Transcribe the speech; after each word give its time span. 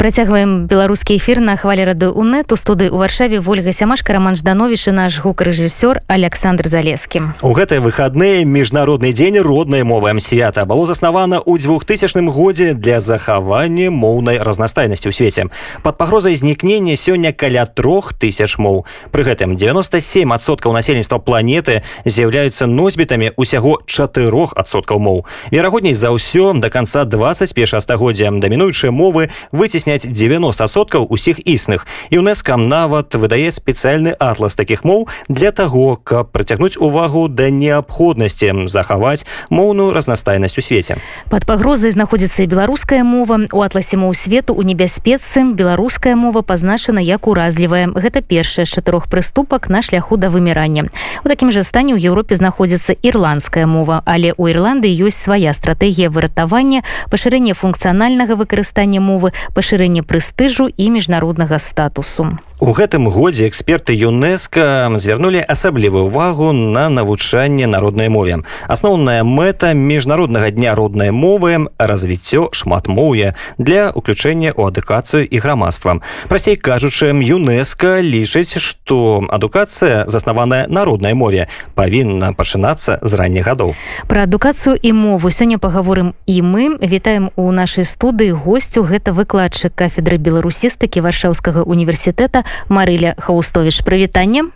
працягваем 0.00 0.64
беларускі 0.64 1.20
эфір 1.20 1.44
на 1.44 1.60
хвалі 1.60 1.84
рады 1.84 2.08
унет 2.08 2.48
у 2.52 2.56
студы 2.56 2.88
ў 2.88 2.96
варшаве 2.96 3.36
ольга 3.44 3.68
сямашка 3.76 4.16
роман 4.16 4.32
ждановіш 4.32 4.88
і 4.88 4.92
наш 4.96 5.20
гукарэжысёр 5.20 6.00
александр 6.08 6.72
залескі. 6.72 7.36
У 7.44 7.52
гэтыя 7.52 7.84
выхадныя 7.84 8.48
міжнародны 8.48 9.12
дзень 9.12 9.36
роднай 9.44 9.84
мовы 9.84 10.16
свята 10.24 10.64
было 10.64 10.88
заснавана 10.88 11.44
ў 11.44 11.60
двухтысячным 11.60 12.32
годзе 12.32 12.72
для 12.72 13.04
захавання 13.04 13.92
моўнай 13.92 14.40
разнастайнасці 14.40 15.12
ў 15.12 15.12
свеце. 15.12 15.52
Под 15.84 16.00
пагрозай 16.00 16.32
знікнення 16.32 16.96
сёння 16.96 17.36
каля 17.36 17.68
трох 17.68 18.16
тысяч 18.16 18.56
моў. 18.56 18.88
Пры 19.12 19.28
гэтым 19.28 19.60
97 19.60 20.24
адсоткаў 20.32 20.72
насельніцтва 20.72 21.20
планеты 21.20 21.84
з'яўляюцца 22.08 22.64
носьбітамі 22.64 23.36
усяго 23.36 23.84
чатырох 23.84 24.56
адсоткаў 24.56 24.96
моў. 24.96 25.28
Верагодней 25.52 25.92
за 25.92 26.08
ўсё 26.08 26.56
до 26.56 26.72
конца 26.72 27.04
21 27.04 27.84
стагоддзя 27.84 28.32
дамінуючыя 28.32 28.88
мовы 28.88 29.28
выцесня 29.52 29.89
выясняць 29.90 30.06
90соткаў 30.06 31.06
усіх 31.10 31.40
існых 31.46 31.86
юнеска 32.10 32.56
нават 32.56 33.14
выдае 33.14 33.50
спецыяльны 33.50 34.14
атлас 34.18 34.54
таких 34.54 34.84
моў 34.84 35.08
для 35.28 35.50
того 35.50 35.96
каб 35.96 36.30
прыцягнуць 36.32 36.76
увагу 36.78 37.28
да 37.28 37.50
неабходнасці 37.50 38.68
захаваць 38.68 39.26
моўную 39.50 39.92
разнастайнасць 39.92 40.58
у 40.58 40.62
свеце 40.62 40.96
под 41.28 41.46
пагрозай 41.46 41.90
знаходзіцца 41.90 42.46
беларуская 42.46 43.04
мова. 43.04 43.40
У 43.52 43.62
атласе 43.62 43.96
моў 43.96 44.14
свету 44.14 44.54
у 44.54 44.62
небяспецы 44.62 45.44
беларуская 45.54 46.16
мова 46.16 46.42
пазначана 46.42 47.00
як 47.00 47.26
уразлівая 47.26 47.90
гэта 47.94 48.22
першая 48.22 48.66
з 48.66 48.70
чатырох 48.70 49.08
прыступак 49.08 49.68
на 49.68 49.82
шляху 49.82 50.16
да 50.16 50.30
вымірання. 50.30 50.90
У 51.24 51.28
такім 51.28 51.50
жа 51.50 51.62
стане 51.62 51.94
ў 51.94 52.02
Еўропе 52.10 52.36
знаходзіцца 52.36 52.94
ірландская 53.02 53.66
мова 53.66 54.02
але 54.04 54.32
у 54.36 54.46
ірланды 54.46 54.86
ёсць 54.86 55.18
свая 55.18 55.52
стратэгія 55.52 56.10
выратавання 56.10 56.82
пашырэння 57.10 57.54
функцыянальнага 57.54 58.36
выкарыстання 58.36 59.00
мовы 59.00 59.32
пашырэння 59.54 59.79
пашырэнне 59.80 60.02
прэстыжу 60.04 60.68
і 60.68 60.90
міжнароднага 60.92 61.58
статусу. 61.58 62.36
У 62.60 62.76
гэтым 62.76 63.08
годзе 63.08 63.48
эксперты 63.48 63.96
ЮНЕСКа 63.96 64.92
звярнулі 65.00 65.40
асаблівую 65.40 66.12
ўвагу 66.12 66.52
на 66.52 66.92
навучанне 66.92 67.64
народнай 67.64 68.12
мове. 68.12 68.44
Асноўная 68.68 69.24
мэта 69.24 69.72
міжнароднага 69.72 70.52
дня 70.52 70.76
роднай 70.76 71.08
мовы 71.08 71.72
развіццё 71.80 72.52
шматмоўя 72.52 73.32
для 73.56 73.88
ўключэння 73.96 74.52
ў 74.52 74.68
адукацыю 74.68 75.24
і 75.24 75.36
грамадства. 75.40 76.04
Прасцей 76.28 76.60
кажучы, 76.60 77.16
ЮНЕСКа 77.16 78.04
лічыць, 78.04 78.60
што 78.60 79.24
адукацыя, 79.24 80.04
заснаваная 80.04 80.68
народнай 80.68 81.16
мове, 81.16 81.48
павінна 81.72 82.36
пачынацца 82.36 83.00
з 83.00 83.12
ранніх 83.16 83.48
гадоў. 83.48 83.72
Пра 84.04 84.28
адукацыю 84.28 84.76
і 84.76 84.92
мову 84.92 85.32
сёння 85.32 85.56
пагаворым 85.56 86.12
і 86.28 86.36
мы 86.44 86.76
вітаем 86.76 87.32
у 87.40 87.48
нашай 87.56 87.88
студыі 87.88 88.36
госцю 88.36 88.84
гэта 88.84 89.16
выкладчык 89.16 89.69
кафедры 89.74 90.18
беларусістыкі 90.18 91.02
варшаўскага 91.04 91.62
універсітэта 91.66 92.44
марыля 92.68 93.14
хаустовіш 93.18 93.82
прывітанне 93.86 94.48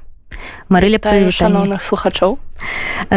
марыля 0.69 0.99
шановных 1.31 1.83
слухачоў. 1.83 2.39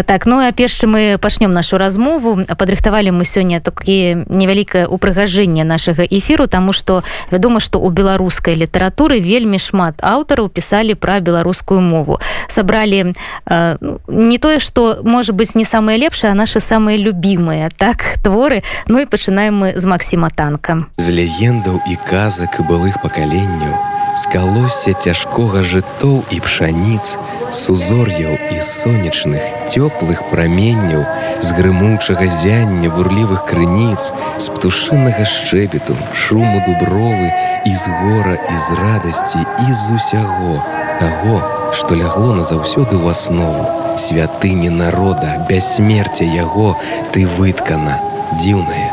Так 0.05 0.25
ну 0.25 0.39
а 0.39 0.51
перш 0.51 0.83
мы 0.83 1.17
пачнём 1.21 1.53
нашу 1.53 1.77
размову 1.77 2.43
падрыхтавалі 2.57 3.11
мы 3.11 3.23
сёння 3.23 3.59
такі 3.59 4.27
невялікае 4.27 4.87
упрыгажэнне 4.87 5.63
нашага 5.63 6.03
эфіру 6.03 6.47
таму 6.47 6.73
што 6.73 7.03
вядома 7.31 7.59
што 7.59 7.79
у 7.79 7.89
беларускай 7.89 8.55
літаратуры 8.55 9.19
вельмі 9.19 9.59
шмат 9.59 10.01
аўтараў 10.01 10.49
пісалі 10.49 10.95
пра 10.95 11.19
беларускую 11.19 11.81
мову. 11.81 12.19
Сабралі 12.47 13.13
э, 13.45 13.77
не 14.07 14.37
тое 14.37 14.59
што 14.59 14.99
можа 15.03 15.33
быць 15.33 15.55
не 15.55 15.65
самыя 15.65 15.97
лепшыя 15.97 16.31
а 16.31 16.35
нашы 16.35 16.59
самыя 16.59 16.97
любімыя 16.97 17.71
так 17.77 18.19
творы. 18.23 18.63
Ну 18.87 18.99
і 18.99 19.05
пачынаем 19.05 19.55
мы 19.63 19.79
з 19.79 19.85
максіма 19.85 20.29
танка. 20.29 20.85
З 20.97 21.11
легендаў 21.11 21.79
і 21.87 21.95
казак 22.09 22.59
былых 22.67 22.99
пакаленняў 23.01 23.96
скалосся 24.17 24.93
цяжкога 24.93 25.61
жытоў 25.61 26.23
і 26.33 26.39
пшаніц 26.41 27.17
с 27.53 27.61
узор'яў 27.73 28.33
і 28.53 28.57
сонечных 28.65 29.43
цёплых 29.69 30.23
праменняў 30.31 31.05
з 31.45 31.53
грымучага 31.57 32.25
зяння 32.41 32.89
бурлівых 32.95 33.45
крыніц 33.51 34.09
з 34.41 34.45
птушынага 34.55 35.27
шчэбету 35.33 35.95
шуму 36.23 36.63
дубровы 36.65 37.29
і 37.65 37.75
з 37.75 37.85
гора 38.01 38.35
і 38.35 38.57
з 38.65 38.79
радасці 38.81 39.45
і 39.45 39.69
з 39.73 39.83
усяго 39.99 40.57
таго 40.99 41.37
што 41.77 41.95
лягло 41.99 42.33
назаўсёды 42.35 42.95
ў 42.97 43.11
аснову. 43.11 43.65
Святыні 43.97 44.69
народа 44.69 45.45
бяссмерця 45.49 46.25
яго 46.25 46.77
ты 47.13 47.25
выткана 47.37 47.97
дзіўная 48.37 48.89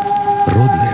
родная 0.56 0.94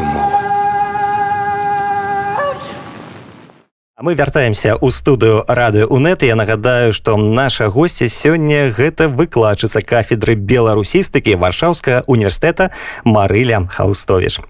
мы 4.00 4.14
вяртаемся 4.14 4.80
ў 4.80 4.88
студыю 4.96 5.44
радыё 5.46 5.84
унет 5.84 6.22
я 6.22 6.34
нагадаю 6.34 6.92
што 6.96 7.16
наша 7.20 7.68
госці 7.68 8.08
сёння 8.08 8.72
гэта 8.72 9.12
выкладчыца 9.12 9.84
кафедры 9.84 10.40
беларусістыкі 10.40 11.36
варшаўская 11.36 12.08
універсітэта 12.08 12.70
марыля 13.04 13.68
хаустовіш 13.68 14.40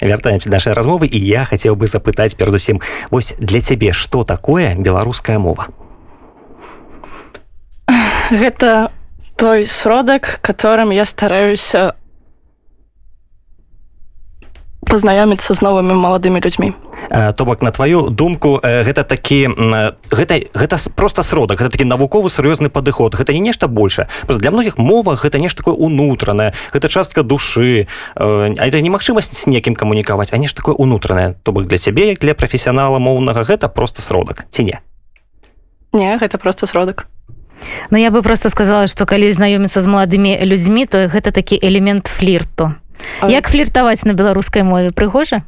вяртаемся 0.00 0.48
нашай 0.48 0.72
размовы 0.72 1.04
і 1.06 1.20
я 1.20 1.44
хацеў 1.44 1.76
бы 1.76 1.84
запытаць 1.84 2.32
перадусім 2.32 2.80
вось 3.10 3.36
для 3.38 3.60
цябе 3.60 3.92
што 3.92 4.24
такое 4.24 4.74
беларуская 4.74 5.38
мова? 5.38 5.68
Гэта 8.32 8.88
той 9.36 9.66
сродак 9.66 10.40
которым 10.40 10.96
я 10.96 11.04
стараюся 11.04 11.92
пазнаёміцца 14.84 15.54
з 15.54 15.60
новымі 15.60 15.94
маладымі 15.94 16.40
людзьмі 16.40 16.74
Э, 17.10 17.32
то 17.32 17.44
бок 17.44 17.62
на 17.62 17.70
твою 17.70 18.10
думку 18.10 18.60
э, 18.62 18.82
гэта 18.82 19.04
такі 19.04 19.48
гэта 20.10 20.40
гэта 20.54 20.76
просто 20.94 21.22
сродак 21.22 21.60
гэта 21.60 21.70
такі 21.70 21.84
навуковы 21.84 22.30
сур'ёзны 22.30 22.68
падыход. 22.68 23.14
Гэта 23.14 23.32
не 23.32 23.40
нешта 23.40 23.68
больше. 23.68 24.08
Для 24.28 24.50
многіх 24.50 24.78
мовах 24.78 25.24
гэта 25.24 25.38
нешта 25.38 25.62
такое 25.62 25.74
унутранае 25.74 26.52
гэта 26.72 26.88
частка 26.88 27.22
душы. 27.22 27.86
Э, 28.16 28.54
а 28.58 28.66
это 28.66 28.80
немагчымасць 28.80 29.32
з 29.32 29.46
некім 29.46 29.74
камунікаваць 29.74 30.32
а 30.32 30.38
нешта 30.38 30.56
такое 30.62 30.74
унутранае. 30.74 31.34
То 31.42 31.52
бок 31.52 31.66
для 31.66 31.78
цябе 31.78 32.08
як 32.08 32.18
для 32.18 32.34
прафесіянала 32.34 32.98
моўнага 32.98 33.44
гэта 33.44 33.68
просто 33.68 34.02
сродак 34.02 34.46
ці 34.50 34.64
не? 34.64 34.80
Не 35.92 36.18
гэта 36.18 36.38
просто 36.38 36.66
сродак. 36.66 37.06
Ну 37.90 37.98
я 37.98 38.10
бы 38.10 38.22
просто 38.22 38.48
сказала 38.48 38.86
что 38.86 39.06
калі 39.06 39.32
знаёміцца 39.32 39.80
з 39.80 39.86
маладымі 39.86 40.40
людзьмі 40.42 40.86
то 40.86 41.06
гэта 41.06 41.30
такі 41.30 41.58
элемент 41.62 42.06
флірту 42.06 42.74
як 43.28 43.48
фліртаваць 43.48 44.04
на 44.04 44.12
беларускай 44.12 44.62
мове? 44.62 44.90
Прыгожа? 44.90 45.42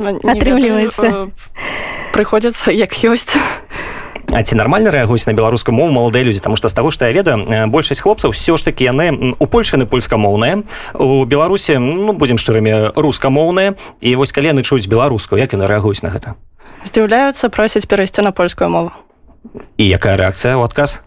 Атрымліваецца? 0.00 1.30
Прыходзіцца 2.14 2.72
як 2.72 2.96
ёсць. 3.04 3.36
А 4.30 4.42
ці 4.46 4.54
нармальна 4.54 4.94
рэагуюць 4.94 5.26
на 5.26 5.34
беларускую 5.34 5.74
мову 5.74 5.90
маладыя 5.90 6.22
людзі? 6.22 6.38
Таму 6.38 6.54
што 6.54 6.70
з 6.70 6.74
таго 6.74 6.94
што 6.94 7.06
я 7.06 7.12
ведаю 7.12 7.66
большасць 7.66 7.98
хлопцаў 7.98 8.30
все 8.30 8.56
ж 8.56 8.62
таки 8.62 8.86
яны 8.86 9.34
у 9.38 9.46
польшчыны 9.50 9.90
польскамоўныя 9.90 10.62
у 10.94 11.24
беларусі 11.26 11.82
ну 11.82 12.14
будзем 12.14 12.38
шчырымі 12.38 12.94
рускамоўныя. 12.94 13.74
І 14.00 14.14
вось 14.14 14.30
калі 14.30 14.54
яны 14.54 14.62
чуюць 14.62 14.86
беларускую 14.86 15.42
як 15.42 15.52
яны 15.58 15.66
рэагуюць 15.66 16.06
на 16.06 16.14
гэта? 16.14 16.38
Здзіўляюцца 16.86 17.50
просяць 17.50 17.90
перайсці 17.90 18.22
на 18.22 18.30
польскую 18.30 18.70
мову. 18.70 18.94
І 19.76 19.90
якая 19.90 20.14
рэакцыя 20.14 20.54
ў 20.54 20.62
адказ? 20.62 21.02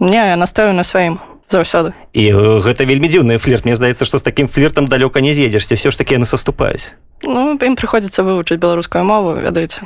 Не 0.00 0.32
я 0.32 0.36
настаю 0.40 0.72
на 0.72 0.82
сваім 0.82 1.20
заўсёды. 1.52 1.92
І 2.16 2.32
гэта 2.64 2.88
вельмі 2.88 3.12
дзіўны 3.12 3.36
флірт. 3.38 3.68
Мне 3.68 3.76
здаецца 3.76 4.08
што 4.08 4.18
з 4.18 4.24
такім 4.24 4.48
фліртам 4.48 4.88
далёка 4.88 5.20
не 5.20 5.36
з'едзешся. 5.36 5.76
Все 5.76 5.92
ж 5.92 5.98
таки 5.98 6.16
яны 6.16 6.24
саступаюць. 6.24 6.96
Ну 7.22 7.54
ім 7.54 7.76
прыходзіцца 7.76 8.24
вывучыць 8.24 8.58
беларускую 8.58 9.04
мову 9.04 9.36
ведаеце. 9.36 9.84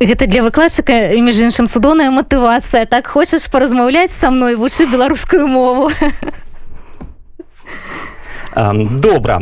Гэта 0.00 0.26
для 0.26 0.42
выкладчыка 0.42 1.14
між 1.18 1.50
іншым 1.50 1.66
цудоўная 1.66 2.10
матывацыя. 2.10 2.86
Так 2.86 3.06
хочаш 3.06 3.50
паразмаўляць 3.50 4.14
са 4.14 4.30
мной 4.30 4.54
вучы 4.54 4.86
беларускую 4.86 5.46
мову 5.46 5.90
добра. 9.00 9.40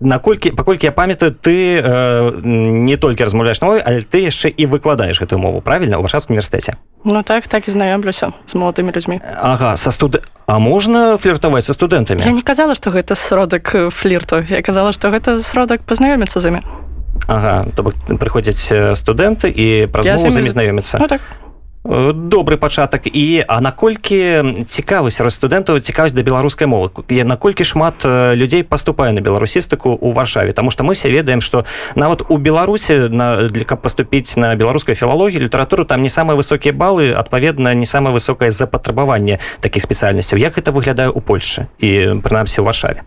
Наколькі 0.00 0.50
паколькі 0.50 0.86
я 0.86 0.92
памятаю 0.92 1.32
ты 1.32 1.80
э, 1.80 2.40
не 2.44 2.96
толькі 2.96 3.24
размаўляеш 3.24 3.60
мовы 3.60 3.82
але 3.84 4.00
ты 4.02 4.24
яшчэ 4.24 4.48
і 4.48 4.66
выкладаеш 4.66 5.20
эту 5.20 5.38
мову 5.38 5.60
правильно 5.60 5.98
у 5.98 6.02
вашаску 6.02 6.32
універсітэце 6.32 6.74
Ну 7.04 7.22
так 7.22 7.48
так 7.48 7.68
і 7.68 7.70
знаёмлюся 7.70 8.32
з 8.46 8.54
маладымі 8.54 8.92
людзьмі 8.92 9.20
Ага 9.36 9.76
са 9.76 9.90
студ 9.90 10.22
А 10.46 10.58
можна 10.58 11.16
фліртаваць 11.16 11.64
са 11.64 11.72
студэнтамі 11.72 12.22
Я 12.24 12.32
не 12.32 12.42
казала 12.42 12.74
што 12.74 12.90
гэта 12.90 13.14
сродак 13.14 13.76
флірту 13.90 14.44
я 14.48 14.62
казала 14.62 14.92
што 14.92 15.10
гэта 15.10 15.40
сродак 15.40 15.82
пазнаёміцца 15.82 16.40
з 16.40 16.48
імі. 16.48 16.60
Ага 17.28 17.64
то 17.76 17.82
бок 17.82 17.94
прыходзяць 18.06 18.96
студэнты 18.96 19.52
і 19.52 19.86
праз 19.92 20.06
імі 20.08 20.48
знаёміцца 20.48 20.98
ну, 21.00 21.08
так 21.08 21.20
добры 21.84 22.56
пачатак 22.56 23.06
і 23.06 23.44
а 23.48 23.60
наколькі 23.60 24.64
цікавасць 24.66 25.18
раз 25.18 25.34
студэнтаў 25.34 25.82
цікавасць 25.82 26.14
да 26.14 26.22
беларускай 26.22 26.70
мовы? 26.70 26.94
Наколькі 27.10 27.64
шмат 27.64 28.06
людзей 28.06 28.62
паступае 28.62 29.12
на 29.12 29.20
беларусістыку 29.20 29.98
у 30.00 30.12
варшаве? 30.12 30.52
Тому 30.52 30.70
что 30.70 30.84
мы 30.84 30.94
все 30.94 31.10
ведаем 31.10 31.40
что 31.40 31.64
нават 31.94 32.22
у 32.28 32.38
беларусі 32.38 33.10
на 33.10 33.48
для 33.48 33.64
каб 33.64 33.82
поступіць 33.82 34.36
на 34.36 34.54
беларускай 34.54 34.94
філалогію 34.94 35.42
літаратуру 35.42 35.84
там 35.84 36.02
не 36.02 36.08
самыя 36.08 36.36
высокія 36.38 36.72
балы 36.72 37.12
адпаведна 37.12 37.74
не 37.74 37.86
самае 37.86 38.14
высокае 38.14 38.50
запатрабаванне 38.50 39.38
такіх 39.60 39.82
спецыяльнасцяў. 39.82 40.38
Як 40.38 40.54
гэта 40.54 40.70
выглядае 40.70 41.10
у 41.10 41.20
польльше 41.20 41.66
і 41.78 42.22
прынамсі 42.22 42.62
ў 42.62 42.64
варшаве? 42.64 43.02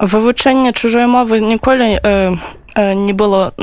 Вывучэнне 0.00 0.72
чужой 0.72 1.06
мовы 1.06 1.40
ніколі 1.40 1.96
э, 1.96 2.36
э, 2.74 2.94
не 2.94 3.12
было 3.12 3.54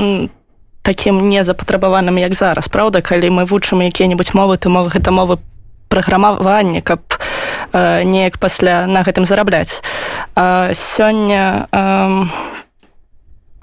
такім 0.82 1.28
незапатрабаваным 1.30 2.18
як 2.18 2.34
зараз 2.34 2.68
праўда 2.68 3.00
калі 3.02 3.30
мы 3.30 3.44
вучым 3.46 3.82
якія-небудзь 3.86 4.34
мовы 4.34 4.58
то 4.58 4.68
мовы 4.68 4.90
гэта 4.90 5.10
мовы 5.10 5.38
праграмавання 5.88 6.80
каб 6.80 7.00
э, 7.72 8.02
неяк 8.04 8.38
пасля 8.38 8.86
на 8.86 9.02
гэтым 9.02 9.24
зарабляць. 9.24 9.82
Сёння 10.72 11.68
э, 11.70 12.24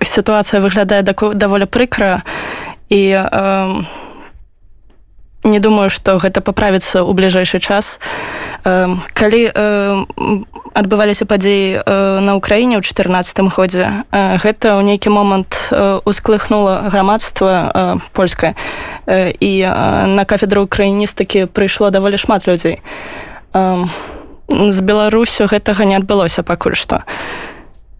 сітуацыя 0.06 0.62
выглядае 0.62 1.02
даволі 1.02 1.66
прыкра 1.66 2.22
і 2.90 3.02
э, 3.18 3.84
не 5.44 5.60
думаю 5.60 5.90
што 5.90 6.18
гэта 6.20 6.42
паправіцца 6.42 7.00
ў 7.00 7.12
бліжэйшы 7.16 7.60
час. 7.60 8.00
Калі 8.64 9.42
адбываліся 10.76 11.24
падзеі 11.24 11.80
на 12.24 12.36
ўкраіне 12.36 12.80
ў 12.80 12.84
чатырнацатым 12.84 13.48
годзе 13.48 14.04
гэта 14.12 14.76
ў 14.76 14.82
нейкі 14.84 15.10
момант 15.10 15.72
усклыхнула 16.04 16.92
грамадства 16.92 17.98
польскае. 18.12 18.56
І 19.40 19.52
на 20.12 20.24
кафедру 20.28 20.68
украіністыкі 20.68 21.48
прыйшло 21.48 21.90
даволі 21.90 22.20
шмат 22.20 22.44
людзей. 22.48 22.84
З 23.54 24.78
беларусю 24.82 25.48
гэтага 25.48 25.86
не 25.86 25.96
адбылося 25.96 26.44
пакуль 26.44 26.76
што 26.76 27.08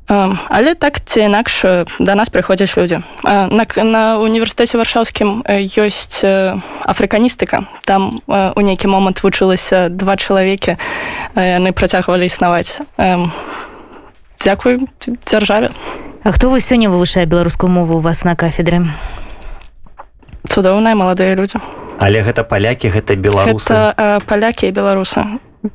але 0.10 0.74
так 0.74 1.06
ці 1.06 1.30
інакш 1.30 1.86
да 2.02 2.16
нас 2.18 2.34
прыходзяць 2.34 2.74
людзі. 2.74 3.06
На, 3.24 3.66
на 3.78 4.18
універсітэце 4.18 4.82
варшаўскім 4.82 5.46
ёсць 5.46 6.26
афрыканістыка. 6.84 7.70
Там 7.86 8.18
у 8.26 8.62
нейкі 8.62 8.90
момант 8.90 9.22
вучылася 9.22 9.90
два 9.90 10.18
чалавекі 10.18 10.82
яны 11.38 11.72
працягвалі 11.72 12.26
існаваць. 12.26 12.82
Дзякуй 14.42 14.90
дзяржаве. 15.30 15.70
А 16.24 16.32
хто 16.32 16.50
вы 16.50 16.60
сёння 16.60 16.90
вывышае 16.90 17.26
беларускую 17.30 17.70
мову 17.70 17.98
у 17.98 18.02
вас 18.02 18.24
на 18.24 18.36
кафедры? 18.36 18.90
Цудоўныя 20.50 20.96
маладыя 20.96 21.36
людзі. 21.36 21.62
Але 22.00 22.24
гэта 22.24 22.44
палякі 22.44 22.90
гэта 22.90 23.16
беларусы? 23.16 23.70
Гэта, 23.70 24.26
палякі 24.26 24.68
і 24.68 24.72
беларусы. 24.72 25.22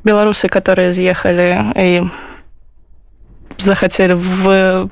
Беларусы 0.03 0.49
которые 0.49 0.91
з'ехалі 0.91 1.71
і 1.77 2.09
захацелі 3.57 4.13
в 4.13 4.85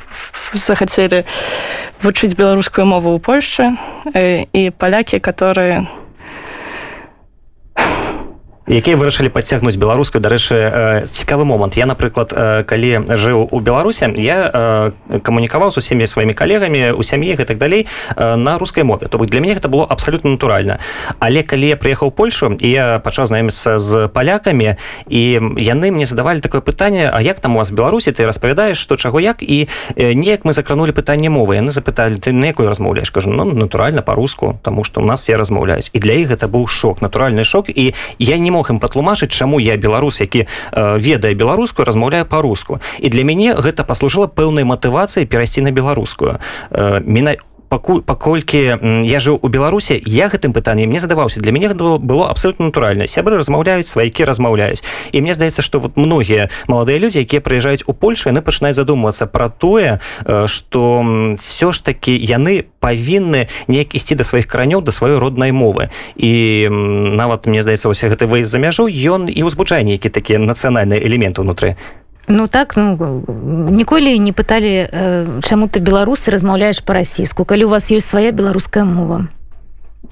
захацелі 0.53 1.23
вучыць 2.03 2.35
беларускую 2.35 2.85
мову 2.85 3.15
ў 3.15 3.19
польшчы 3.19 3.73
і 4.53 4.69
палякі 4.77 5.19
которые 5.19 5.87
якія 8.67 8.97
вырашылі 8.97 9.29
падцягнуць 9.29 9.75
беларускую 9.79 10.21
дарэчы 10.21 11.05
цікавы 11.07 11.45
момант 11.45 11.77
я 11.77 11.85
напрыклад 11.85 12.35
калі 12.67 12.91
жыў 13.07 13.47
у 13.51 13.59
беларусе 13.59 14.11
я 14.17 14.91
камунікаваў 15.23 15.71
з 15.71 15.77
усімі 15.77 16.07
сваімі 16.07 16.33
калегамі 16.33 16.91
у 16.91 17.03
сям'і 17.03 17.33
і 17.33 17.45
так 17.47 17.57
далей 17.57 17.87
на 18.17 18.57
рускай 18.57 18.83
мове 18.83 19.07
то 19.07 19.17
бок 19.17 19.29
для 19.29 19.39
мяне 19.39 19.55
гэта 19.55 19.69
было 19.71 19.87
абсалютна 19.87 20.35
натуральна 20.35 20.79
але 21.19 21.43
калі 21.43 21.71
я 21.71 21.77
прыехаў 21.79 22.11
польшу 22.11 22.51
і 22.59 22.67
я 22.67 22.99
пачаў 22.99 23.31
знаёміцца 23.31 23.79
з 23.79 24.07
палякамі 24.11 24.75
і 25.07 25.21
яны 25.55 25.91
мне 25.91 26.05
задавалі 26.05 26.39
такое 26.39 26.61
пытанне 26.61 27.13
А 27.13 27.21
як 27.21 27.39
там 27.39 27.55
у 27.55 27.57
вас 27.57 27.71
беларусі 27.71 28.11
ты 28.11 28.25
распавядаеш 28.25 28.77
што 28.77 28.95
чаго 28.97 29.19
як? 29.19 29.43
І 29.43 29.67
неяк 29.95 30.45
мы 30.45 30.53
закранули 30.53 30.91
пытанне 30.91 31.29
мовы. 31.29 31.55
Яны 31.55 31.71
запыталі 31.71 32.17
ты 32.17 32.31
на 32.31 32.45
якой 32.45 32.67
размаўляеш 32.67 33.11
кажу 33.11 33.29
ну 33.29 33.45
натуральна 33.45 34.01
по-руску 34.01 34.59
тому 34.63 34.83
что 34.83 35.01
у 35.01 35.05
нас 35.05 35.21
все 35.21 35.37
размаўляюць 35.37 35.89
і 35.93 35.99
для 35.99 36.13
іх 36.13 36.33
гэта 36.33 36.47
быў 36.47 36.67
шок 36.67 37.01
натуральны 37.01 37.43
шок. 37.43 37.69
І 37.69 37.93
я 38.17 38.37
не 38.37 38.51
мог 38.53 38.69
ім 38.69 38.79
патлумачыць 38.79 39.33
чаму 39.33 39.57
я 39.59 39.77
беларус 39.77 40.21
які 40.21 40.45
э, 40.45 40.97
ведае 41.01 41.33
беларускую 41.33 41.85
размаўляю 41.89 42.25
по-руску 42.29 42.79
і 42.99 43.09
для 43.09 43.25
мяне 43.25 43.57
гэта 43.57 43.81
паслужыла 43.83 44.29
пэўнай 44.29 44.63
матывацыяй 44.63 45.25
перайсці 45.25 45.65
на 45.65 45.73
беларускую. 45.73 46.37
Э, 46.69 47.01
мена 47.01 47.35
пакуль 47.73 48.05
паколькі 48.05 48.77
я 49.01 49.17
жыў 49.17 49.39
у 49.41 49.49
беларусе 49.49 49.97
я 50.05 50.29
гэтым 50.29 50.53
пытаннем 50.53 50.93
не 50.93 51.01
задаваўся. 51.01 51.41
Для 51.41 51.51
мяне 51.51 51.73
было, 51.73 52.29
абсолютно 52.29 52.69
натуральна. 52.69 53.07
Сябры 53.07 53.37
размаўляюць 53.41 53.89
сваякі 53.89 54.29
размаўляюць. 54.29 54.83
І 55.11 55.21
мне 55.21 55.33
здаецца 55.33 55.65
что 55.65 55.79
вот 55.79 55.97
многія 55.97 56.49
маладыя 56.67 57.01
людзі 57.01 57.25
якія 57.25 57.41
прыязджаюць 57.41 57.89
у 57.89 57.93
польшу 57.97 58.29
яны 58.29 58.45
пачынаюць 58.45 58.77
задумвацца 58.77 59.25
про 59.25 59.49
тое 59.49 59.99
что 60.45 60.81
все 61.39 61.71
ж 61.71 61.83
таки 61.83 62.13
яны 62.13 62.69
павінны 62.77 63.49
неяк 63.67 63.97
ісці 63.97 64.21
да 64.21 64.23
сваіх 64.23 64.45
каранёў 64.45 64.85
да 64.85 64.93
сваёй 64.93 65.17
роднай 65.17 65.49
мовы. 65.49 65.89
І 66.13 66.69
нават 66.69 67.49
мне 67.49 67.65
здаецца 67.65 67.89
вось 67.89 68.03
гэты 68.05 68.29
выезд 68.29 68.53
за 68.53 68.61
мяжу 68.61 68.85
ён 68.85 69.33
і 69.33 69.41
ўзбуджае 69.49 69.81
нейкі 69.81 70.13
такія 70.13 70.37
нацыянальныя 70.37 71.01
элементы 71.01 71.41
унутры 71.41 71.73
Ну 72.27 72.47
так 72.47 72.73
ну, 72.77 73.23
ніколі 73.69 74.19
не 74.19 74.31
пыталі 74.31 74.87
чаму 75.43 75.67
ты 75.67 75.83
беларусы 75.83 76.31
размаўляеш 76.31 76.79
па-расійску 76.79 77.43
калі 77.43 77.67
у 77.67 77.69
вас 77.75 77.91
ёсць 77.91 78.07
свая 78.07 78.31
беларуская 78.31 78.87
мова? 78.87 79.27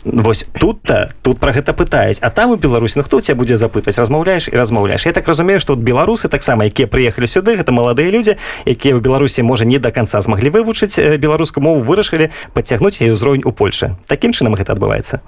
Вось 0.04 0.46
тут-то 0.60 1.12
тут 1.22 1.40
про 1.40 1.52
гэта 1.56 1.72
пытаюць 1.72 2.20
а 2.20 2.30
там 2.30 2.52
у 2.52 2.56
беларусі 2.56 3.00
ну 3.00 3.04
хто 3.04 3.22
тебя 3.22 3.36
будзе 3.36 3.56
запытваць? 3.56 3.96
Размаўляеш 3.96 4.48
і 4.52 4.56
размаўляеш. 4.56 5.06
Я 5.06 5.12
так 5.12 5.28
разумею 5.28 5.60
што 5.60 5.76
беларусы 5.76 6.28
таксама 6.28 6.66
якія 6.68 6.88
прыехалі 6.88 7.28
сюды 7.28 7.56
гэта 7.56 7.72
маладыя 7.72 8.12
людзі 8.12 8.36
якія 8.66 8.96
ў 8.96 9.00
беларусі 9.00 9.44
можа 9.44 9.64
не 9.64 9.80
до 9.80 9.92
конца 9.92 10.20
змаглі 10.20 10.52
вывучыць 10.52 11.00
беларускую 11.16 11.64
мову 11.64 11.80
вырашылі 11.80 12.32
падцягнуць 12.52 13.00
яе 13.00 13.16
ўзровень 13.16 13.48
у 13.48 13.52
Польше 13.52 13.96
Такім 14.08 14.36
чынам 14.36 14.60
гэта 14.60 14.76
адбываецца 14.76 15.24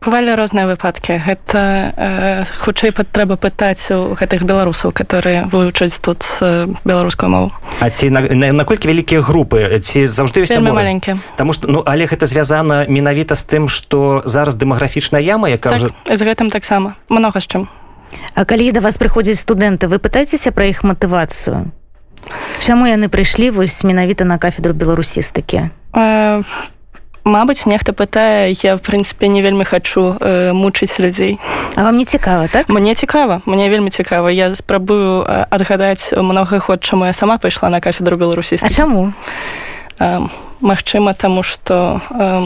бывалі 0.00 0.34
розныя 0.34 0.66
выпадкі. 0.66 1.18
Гэта 1.22 1.58
э, 1.96 2.44
хутчэй 2.44 2.92
трэба 2.92 3.36
пытаць 3.36 3.90
у 3.90 4.14
гэтых 4.14 4.42
беларусаў 4.44 4.92
которые 4.92 5.44
вывучаць 5.50 5.98
тут 6.00 6.24
э, 6.40 6.66
беларускую 6.84 7.30
мову. 7.30 7.52
А 7.80 7.90
ці 7.90 8.10
наколькі 8.10 8.34
на, 8.34 8.52
на 8.52 8.64
вялікія 8.92 9.20
групы? 9.20 9.78
Ці 9.80 10.06
заўжды 10.06 10.44
ёсць 10.44 10.54
маленькія 10.56 11.18
Таму 11.36 11.52
што 11.52 11.68
ну 11.68 11.82
але 11.86 12.06
гэта 12.06 12.26
звязана 12.26 12.86
менавіта 12.88 13.34
з 13.34 13.44
тым 13.44 13.68
што 13.68 14.22
зараз 14.24 14.54
дэмаграфічная 14.54 15.20
яма 15.20 15.48
якая 15.48 15.76
так, 15.76 15.80
ўжо... 15.80 16.16
з 16.16 16.22
гэтым 16.22 16.50
таксама. 16.50 16.96
Многа 17.08 17.40
з 17.40 17.46
чым. 17.46 17.62
А 18.34 18.44
калі 18.44 18.70
да 18.72 18.80
вас 18.80 18.98
прыходзяць 18.98 19.40
студэнты 19.40 19.88
вы 19.88 19.98
пытаецеся 19.98 20.52
пра 20.52 20.68
іх 20.70 20.84
матывацыю? 20.84 21.72
Чаму 22.60 22.86
яны 22.86 23.08
прыйшлі 23.08 23.50
вось 23.50 23.84
менавіта 23.84 24.24
на 24.24 24.38
кафедру 24.38 24.74
беларусістыкі? 24.74 25.70
Э, 25.94 26.42
Мабыць 27.26 27.66
нехта 27.66 27.90
пытае 27.90 28.54
я 28.62 28.76
в 28.78 28.80
прынцыпе 28.86 29.26
не 29.26 29.42
вельмі 29.42 29.66
хачу 29.66 30.14
э, 30.14 30.52
мучыць 30.54 31.02
людзей. 31.02 31.40
А 31.74 31.82
вам 31.82 31.98
не 31.98 32.04
цікава 32.04 32.46
так? 32.46 32.68
Мне 32.68 32.94
цікава 32.94 33.42
мне 33.46 33.68
вельмі 33.68 33.90
цікава. 33.90 34.30
Я 34.30 34.54
спрабую 34.54 35.26
э, 35.26 35.46
адгадаць 35.50 36.14
много 36.14 36.62
год 36.62 36.84
чаму 36.84 37.04
я 37.04 37.12
сама 37.12 37.38
пайшла 37.38 37.68
на 37.68 37.80
кафедру 37.80 38.16
беларусі 38.16 38.58
А 38.62 38.68
чаму? 38.68 39.12
Э, 39.98 40.20
Магчыма 40.60 41.14
таму 41.14 41.42
что 41.42 42.00
э, 42.10 42.42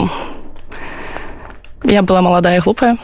я 1.85 2.01
была 2.01 2.23
маладая 2.23 2.61
глупая. 2.61 2.97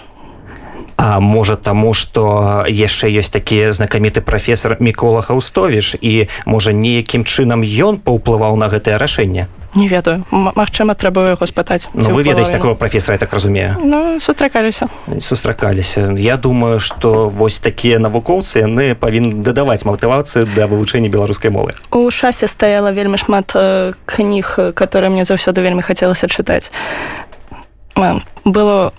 А 0.96 1.20
можа 1.20 1.56
таму 1.56 1.92
што 1.92 2.64
яшчэ 2.64 3.12
ёсць 3.12 3.28
такі 3.28 3.68
знакаміты 3.76 4.24
прафесор 4.24 4.80
мікола 4.80 5.20
хаўстовіш 5.20 6.00
і 6.00 6.28
можа 6.46 6.72
неякім 6.72 7.28
чынам 7.28 7.60
ён 7.60 8.00
паўплываў 8.00 8.56
на 8.56 8.72
гэтае 8.72 8.96
рашэнне 8.96 9.46
не 9.76 9.88
ведаю. 9.88 10.24
Мачыма 10.30 10.94
трэба 10.94 11.36
яго 11.36 11.46
спытаць 11.46 11.88
ну, 11.92 12.10
вы 12.10 12.22
ведаеце 12.22 12.52
такого 12.52 12.74
прафесора 12.74 13.14
я 13.14 13.18
так 13.18 13.32
разумею? 13.32 13.76
Ну, 13.78 14.20
сустракаліся. 14.20 14.88
Сустракаліся. 15.20 16.16
Я 16.16 16.36
думаю 16.36 16.80
что 16.80 17.28
вось 17.28 17.58
такія 17.58 17.98
навукоўцы 17.98 18.64
яны 18.64 18.94
павінны 18.94 19.42
дадаваць 19.44 19.84
матывацыю 19.84 20.48
да 20.56 20.66
вывучэння 20.66 21.08
беларускай 21.08 21.50
мовы. 21.50 21.74
У 21.90 22.10
шафе 22.10 22.48
стаяла 22.48 22.92
вельмі 22.92 23.18
шмат 23.18 23.52
э, 23.54 23.92
кніг 24.06 24.74
которые 24.74 25.10
мне 25.10 25.24
заўсёды 25.24 25.60
вельмі 25.60 25.82
хацелася 25.82 26.26
чытаць. 26.26 26.72
Было 28.44 28.92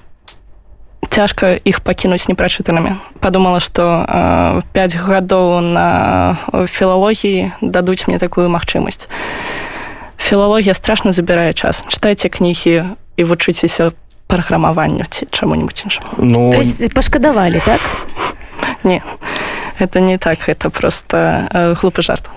цяжка 1.09 1.57
іх 1.57 1.81
пакінуць 1.81 2.29
непрачытанымі. 2.29 2.97
Падумала 3.19 3.59
што 3.59 4.05
э, 4.05 4.61
5 4.73 4.95
гадоў 5.01 5.61
на 5.61 6.37
філалогіі 6.53 7.51
дадуць 7.61 8.05
мне 8.07 8.19
такую 8.19 8.49
магчымасць 8.49 9.07
філалогія 10.27 10.73
страшна 10.73 11.11
забірае 11.11 11.53
час. 11.53 11.83
Чытайце 11.87 12.27
кнігі 12.27 12.83
і 13.15 13.23
вучыцеся 13.23 13.95
праграмаванню 14.27 15.07
ці 15.09 15.25
чаму-нибудь 15.31 15.83
іншым 15.87 16.03
ну 16.17 16.51
пашкадавалі 16.93 17.61
так? 17.65 17.81
Не 18.83 19.01
это 19.79 19.99
не 19.99 20.17
так 20.17 20.49
это 20.49 20.69
просто 20.69 21.47
э, 21.53 21.73
глупы 21.73 22.01
жарт 22.01 22.29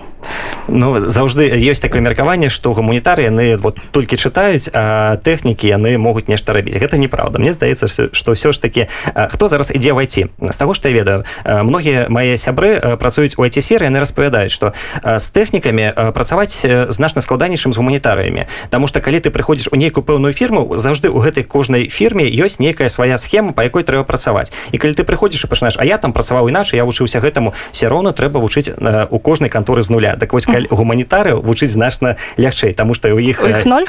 Ну 0.67 1.09
заўжды 1.09 1.51
ёсць 1.51 1.81
такое 1.81 2.01
меркаванне 2.01 2.49
што 2.49 2.73
гуманітары 2.73 3.27
яны 3.27 3.57
вот 3.57 3.79
толькі 3.91 4.15
чытаюць 4.15 4.69
а 4.73 5.17
тэхнікі 5.17 5.67
яны 5.67 5.97
могуць 5.97 6.27
нешта 6.27 6.53
рабіць. 6.53 6.77
Гэта 6.79 6.97
неправда 6.97 7.39
Мне 7.39 7.53
здаецца 7.53 7.87
што 7.87 8.31
ўсё 8.31 8.53
ж 8.53 8.61
такі 8.61 8.87
хто 9.13 9.47
зараз 9.47 9.71
ідзе 9.73 9.93
вайти 9.93 10.29
з 10.39 10.57
таго 10.57 10.73
што 10.73 10.87
я 10.87 10.95
ведаю 10.95 11.25
многія 11.43 12.07
мае 12.09 12.37
сябры 12.37 12.97
працуюць 12.97 13.35
у 13.37 13.43
айці-сферы 13.43 13.89
яны 13.89 13.99
распавядаюць 13.99 14.53
што 14.53 14.73
з 15.03 15.25
тэхнікамі 15.29 16.13
працаваць 16.15 16.63
значна 16.63 17.21
складанейшым 17.21 17.73
з 17.73 17.77
гуманітарыямі. 17.77 18.47
Таму 18.69 18.87
што 18.87 19.01
калі 19.01 19.19
ты 19.19 19.29
прыходзіш 19.29 19.69
у 19.71 19.75
нейкую 19.75 20.05
пэўную 20.05 20.31
фірму 20.31 20.77
заўжды 20.77 21.09
ў 21.09 21.19
гэтай 21.19 21.43
кожнай 21.43 21.89
фірме 21.89 22.29
ёсць 22.29 22.61
нейкая 22.63 22.87
свая 22.87 23.17
схема 23.17 23.51
па 23.51 23.63
якой 23.67 23.83
трэба 23.83 24.03
працаваць. 24.05 24.53
І 24.71 24.77
калі 24.77 24.93
ты 24.93 25.03
прыходзіш 25.03 25.45
і 25.45 25.47
пачынаеш 25.47 25.75
А 25.81 25.85
я 25.85 25.97
там 25.97 26.13
працаваў 26.13 26.47
іначай 26.49 26.77
я 26.77 26.85
вучыўся 26.85 27.19
гэтаму 27.19 27.53
все 27.71 27.89
роўна 27.89 28.13
трэба 28.13 28.39
вучыць 28.39 28.69
у 29.09 29.19
кожнай 29.19 29.49
канторы 29.49 29.81
з 29.81 29.89
нуля 29.89 30.10
нуля 30.11 30.19
так 30.19 30.33
вось 30.33 30.45
гуманітары 30.69 31.35
вучыць 31.35 31.71
значна 31.71 32.17
лягчэй 32.37 32.73
тому 32.73 32.93
что 32.93 33.09
у 33.13 33.19
іх 33.19 33.43
ноль? 33.65 33.85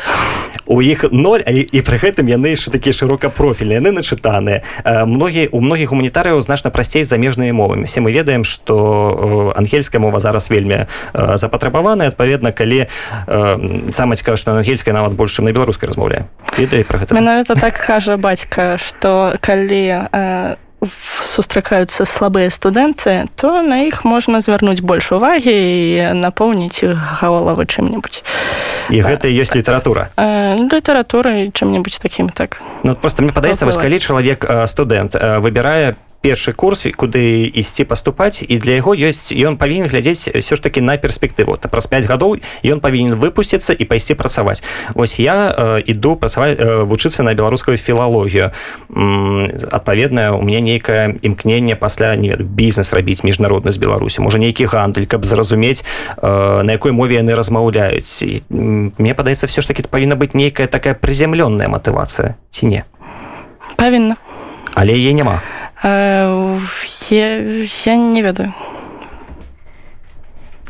у 0.66 0.82
іх 0.82 1.04
ноль 1.10 1.42
і, 1.46 1.60
і 1.60 1.80
пры 1.82 1.98
гэтым 1.98 2.28
яны 2.28 2.54
яшчэ 2.54 2.70
такія 2.70 2.92
шырокапрофільныя 2.92 3.82
яны 3.82 3.92
начытаныя. 3.92 4.62
Многія 4.84 5.48
у 5.52 5.60
многіх 5.60 5.90
гуманітарыяў 5.90 6.40
значна 6.40 6.70
прасцей 6.70 7.04
замежнымі 7.04 7.52
мовамі. 7.52 7.84
Все 7.84 8.00
мы 8.00 8.12
ведаем 8.12 8.44
что 8.44 9.52
ангельская 9.56 10.00
мова 10.00 10.20
зараз 10.20 10.50
вельмі 10.50 10.86
запатрабаваная. 11.12 12.08
Адпаведна 12.08 12.52
калі 12.52 12.86
самае 13.90 14.16
цікава 14.16 14.36
што 14.36 14.54
ангельская 14.54 14.94
нават 14.94 15.12
больш 15.12 15.36
чым 15.36 15.44
на 15.44 15.52
беларускай 15.52 15.88
размаўляе. 15.88 16.26
Ведае 16.56 16.84
про 16.84 16.98
гэта? 16.98 17.14
Менавіта 17.14 17.54
так 17.54 17.74
кажа 17.74 18.16
бацька 18.16 18.78
что 18.78 19.34
калі 19.40 20.08
сустракаюцца 20.86 22.04
слабыя 22.04 22.50
студэнты 22.50 23.28
то 23.36 23.62
на 23.62 23.86
іх 23.86 24.04
можна 24.04 24.40
звярнуць 24.40 24.80
больш 24.80 25.12
увагі 25.12 25.54
і 25.54 26.12
напоўніць 26.18 26.82
іх 26.82 26.98
галавы 27.22 27.66
чым-небудзь. 27.66 28.22
І 28.90 29.00
гэта 29.00 29.30
ёсць 29.30 29.54
літаратура? 29.54 30.10
Літаратурай 30.18 31.50
чым-небудзь 31.54 32.02
такім 32.02 32.28
так. 32.28 32.60
Ну 32.82 32.94
просто 32.94 33.22
мне 33.22 33.32
падаецца 33.32 33.66
вось 33.66 33.78
калі 33.78 33.98
чалавек 33.98 34.44
студэнт 34.66 35.14
выбірае 35.40 35.94
першы 36.22 36.52
курс 36.52 36.86
куды 36.96 37.50
ісці 37.50 37.84
паступаць 37.84 38.46
і 38.46 38.54
для 38.56 38.78
яго 38.78 38.94
ёсць 38.94 39.34
ён 39.34 39.58
павінен 39.58 39.90
глядзець 39.90 40.30
все 40.30 40.56
ж 40.56 40.62
таки 40.62 40.80
на 40.80 40.96
перспектыву. 40.96 41.58
То 41.58 41.68
праз 41.68 41.90
5 41.90 42.06
гадоў 42.06 42.38
ён 42.62 42.78
павінен 42.80 43.18
выпусціцца 43.18 43.74
і 43.74 43.84
пайсці 43.84 44.14
працаваць. 44.14 44.62
Ось 44.94 45.18
я 45.18 45.50
э, 45.50 45.82
іду 45.82 46.16
працаваць 46.16 46.56
э, 46.56 46.86
вучыцца 46.86 47.22
на 47.26 47.34
беларускую 47.34 47.76
філалогію. 47.76 48.54
Адпаведная 49.70 50.32
у 50.32 50.42
меня 50.42 50.60
нейкае 50.60 51.18
імкненне 51.22 51.74
пасля 51.74 52.14
не 52.16 52.30
веду 52.30 52.44
бізнес 52.44 52.92
рабіць 52.92 53.26
міжнародны 53.26 53.72
з 53.74 53.76
беларусі. 53.76 54.22
Можа 54.22 54.38
нейкі 54.38 54.70
гандаль 54.70 55.10
каб 55.10 55.26
зразумець 55.26 55.84
э, 56.16 56.62
на 56.62 56.72
якой 56.72 56.92
мове 56.92 57.18
яны 57.18 57.34
размаўляюць. 57.34 58.22
І, 58.22 58.42
мне 58.48 59.14
падаецца 59.14 59.50
все 59.50 59.60
ж 59.60 59.68
таки 59.68 59.82
павінна 59.82 60.14
быць 60.14 60.38
нейкая 60.38 60.70
такая 60.70 60.94
прызямлённая 60.94 61.66
матывацыя 61.66 62.38
ці 62.50 62.66
не? 62.66 62.84
Павінна. 63.76 64.16
Але 64.74 64.94
яе 64.94 65.12
няма. 65.12 65.42
Э, 65.42 65.61
я, 65.82 67.38
я 67.84 67.96
не 67.96 68.22
ведаю. 68.22 68.54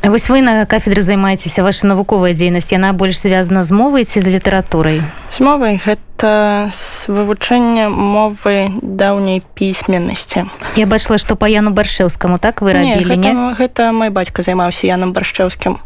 Вось 0.02 0.28
вы 0.28 0.40
на 0.42 0.66
кафедры 0.66 1.00
займаецеся 1.00 1.62
ваша 1.62 1.86
навуковая 1.86 2.34
дзейнасць 2.34 2.72
яна 2.74 2.90
больш 2.92 3.22
звязана 3.22 3.62
з 3.62 3.70
мовай 3.70 4.02
ці 4.02 4.18
з 4.18 4.34
літаратурай 4.34 4.98
з 5.30 5.38
мовай 5.38 5.78
гэта 5.78 6.74
вывучэнне 7.06 7.86
мовы 7.86 8.74
даўняй 8.82 9.46
пісьменнасці 9.54 10.50
я 10.74 10.86
бачыла 10.90 11.22
што 11.22 11.38
па 11.38 11.46
яну 11.46 11.70
баршэўскаму 11.70 12.42
так 12.42 12.66
вы 12.66 12.74
рабілі 12.74 13.14
не, 13.14 13.30
гэта, 13.30 13.54
гэта 13.54 13.82
мой 13.94 14.10
бацька 14.10 14.42
займаўся 14.42 14.90
яном 14.90 15.14
баршчэўскім 15.14 15.78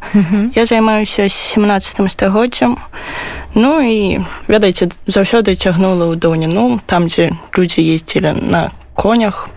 я 0.57 0.65
займаюся 0.65 1.29
17 1.29 2.09
стагоддзям 2.09 2.81
ну 3.53 3.85
і 3.85 4.25
ведаеце 4.49 4.89
заўсёды 5.05 5.61
цягнула 5.61 6.09
ў 6.09 6.17
даўніну 6.17 6.81
там 6.89 7.13
дзе 7.13 7.37
людзі 7.53 7.85
ездзілі 7.85 8.33
на 8.41 8.73
конях. 8.97 9.49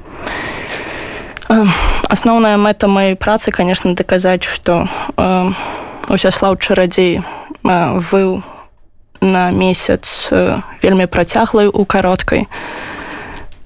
Асноўная 2.10 2.58
мэта 2.58 2.88
маёй 2.88 3.16
працы, 3.16 3.52
конечно, 3.52 3.96
даказаць, 3.96 4.44
што 4.44 4.86
э, 5.18 5.52
усяслаў 6.10 6.58
чарадзей 6.58 7.22
э, 7.22 8.00
выл 8.12 8.44
на 9.22 9.52
месяц 9.52 10.30
э, 10.32 10.62
вельмі 10.82 11.06
працяглай 11.06 11.68
у 11.68 11.86
кароткай. 11.86 12.48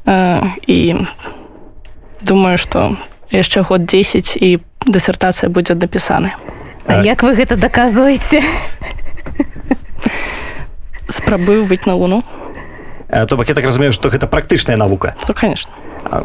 Э, 0.06 0.44
і 0.68 1.08
думаю, 2.22 2.58
што 2.58 2.96
яшчэ 3.32 3.62
год 3.68 3.86
10 3.86 4.38
і 4.40 4.60
дысертацыя 4.86 5.50
будзе 5.50 5.76
напісана. 5.76 6.36
А 6.86 7.04
як 7.04 7.24
вы 7.24 7.36
гэта 7.36 7.56
даказваеце? 7.56 8.44
Спрабую 11.08 11.64
выйти 11.64 11.88
на 11.88 11.96
луну. 11.96 12.24
Э, 13.14 13.28
то 13.28 13.38
бок 13.38 13.48
я 13.48 13.54
так 13.54 13.66
разумею 13.66 13.94
што 13.94 14.10
гэта 14.10 14.26
практычная 14.26 14.76
навука. 14.76 15.16
Ну, 15.28 15.34
конечно. 15.34 15.72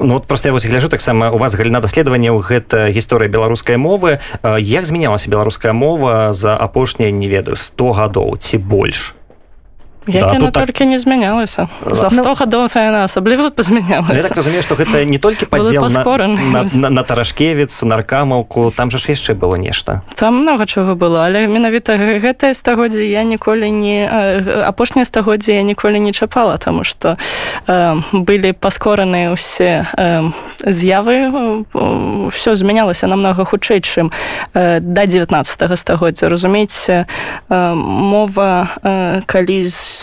Ну 0.01 0.15
вот 0.15 0.27
просто 0.27 0.49
я 0.49 0.53
вось 0.53 0.65
гляжу 0.65 0.89
таксама 0.89 1.31
у 1.31 1.39
вас 1.39 1.55
галіна 1.55 1.81
даследаванняў 1.81 2.41
гэта 2.41 2.89
гісторыя 2.89 3.29
беларускай 3.29 3.77
мовы. 3.77 4.21
Э, 4.43 4.57
як 4.59 4.87
змянялася 4.87 5.29
беларуская 5.29 5.73
мова 5.73 6.33
за 6.33 6.57
апошнія 6.57 7.13
не 7.13 7.29
ведаю 7.29 7.57
100 7.57 7.93
гадоў 7.93 8.39
ці 8.41 8.57
больш 8.59 9.18
як 10.09 10.27
да, 10.27 10.35
яна 10.35 10.51
толькі 10.51 10.85
так... 10.85 10.89
не 10.89 10.99
змянялася 10.99 11.69
за 11.87 12.11
100 12.11 12.25
ну, 12.25 12.35
гадоў 12.35 12.69
яна 12.75 13.05
асабліва 13.05 13.51
пазмянялася 13.51 14.29
так 14.29 14.37
разумею 14.37 14.63
што 14.63 14.75
гэта 14.75 15.05
не 15.05 15.19
толькі 15.19 15.47
падзел 15.47 15.85
на, 15.89 16.03
на, 16.27 16.65
на, 16.65 16.91
на 16.91 17.03
таражкевіцу 17.03 17.87
наркамаўку 17.87 18.73
там 18.77 18.91
жа 18.91 18.99
ж 18.99 19.13
яшчэ 19.13 19.35
было 19.35 19.55
нешта 19.55 20.03
там 20.17 20.41
много 20.41 20.67
чого 20.67 20.95
было 20.95 21.25
але 21.25 21.47
менавіта 21.47 21.97
гэтае 21.97 22.55
стагоддзе 22.55 23.07
я 23.07 23.23
ніколі 23.23 23.71
не 23.71 24.09
апошняе 24.67 25.05
стагоддзе 25.05 25.57
я 25.57 25.63
ніколі 25.63 26.01
не 26.01 26.13
чапала 26.13 26.57
тому 26.57 26.85
что 26.85 27.17
э, 27.67 27.97
былі 28.13 28.53
паскораныя 28.53 29.33
ўсе 29.33 29.85
э, 29.93 30.31
з'явы 30.65 31.65
все 32.31 32.55
змянялася 32.55 33.07
намного 33.07 33.45
хутчэй 33.45 33.81
чым 33.81 34.13
э, 34.55 34.81
да 34.81 35.07
19 35.07 35.79
стагоддзя 35.79 36.29
разумееце 36.29 37.07
э, 37.49 37.75
мова 37.75 38.69
э, 38.83 39.23
калі 39.27 39.67
з 39.67 39.98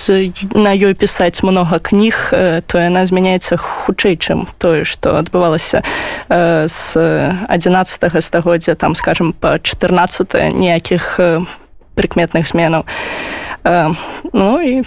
на 0.54 0.72
ёй 0.74 0.94
пісаць 0.94 1.44
много 1.44 1.80
кніг 1.80 2.34
то 2.68 2.76
яна 2.80 3.06
змяняецца 3.06 3.58
хутчэй 3.58 4.18
чым 4.18 4.48
тое 4.58 4.84
што 4.84 5.18
адбывалася 5.20 5.84
з 6.30 6.80
11 7.48 8.24
стагоддзя 8.24 8.76
там 8.76 8.96
скажем 8.96 9.34
по 9.34 9.58
14 9.60 10.54
ніякіх 10.54 11.20
прыкметных 11.96 12.48
зменаў 12.48 12.86
ну 14.34 14.62
і 14.62 14.84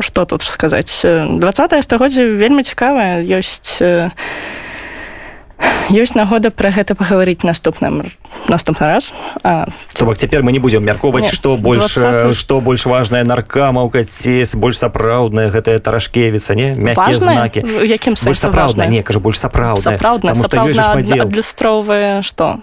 что 0.00 0.24
тут 0.24 0.42
сказаць 0.42 1.02
20 1.04 1.84
стагоддзя 1.84 2.24
вельмі 2.24 2.62
цікавая 2.62 3.22
ёсць 3.22 3.80
ёсць 5.90 6.14
нагода 6.14 6.50
пра 6.50 6.70
гэта 6.70 6.94
пагаварыць 6.94 7.42
наступным 7.42 8.10
наступны 8.48 8.86
раз. 8.86 9.12
То 9.42 10.04
бок 10.06 10.16
цяпер 10.18 10.42
мы 10.42 10.52
не 10.52 10.58
будзем 10.58 10.84
мяркоўваць 10.84 11.34
што 11.34 11.56
больш 11.56 11.98
што 12.38 12.60
больш 12.60 12.86
важная 12.86 13.24
наркамаўка 13.24 14.04
ці 14.04 14.44
больш 14.54 14.78
сапраўдная 14.78 15.50
гэтая 15.50 15.78
таражкевіца 15.78 16.54
не? 16.54 16.74
Мяккія 16.74 17.18
знакі. 17.18 17.60
Якім 17.84 18.16
сапраўдна 18.16 18.86
не 18.86 19.02
кажа 19.02 19.20
больш 19.20 19.38
сапраўдна 19.38 20.34
адлюстроўвае 20.34 22.22
што 22.22 22.58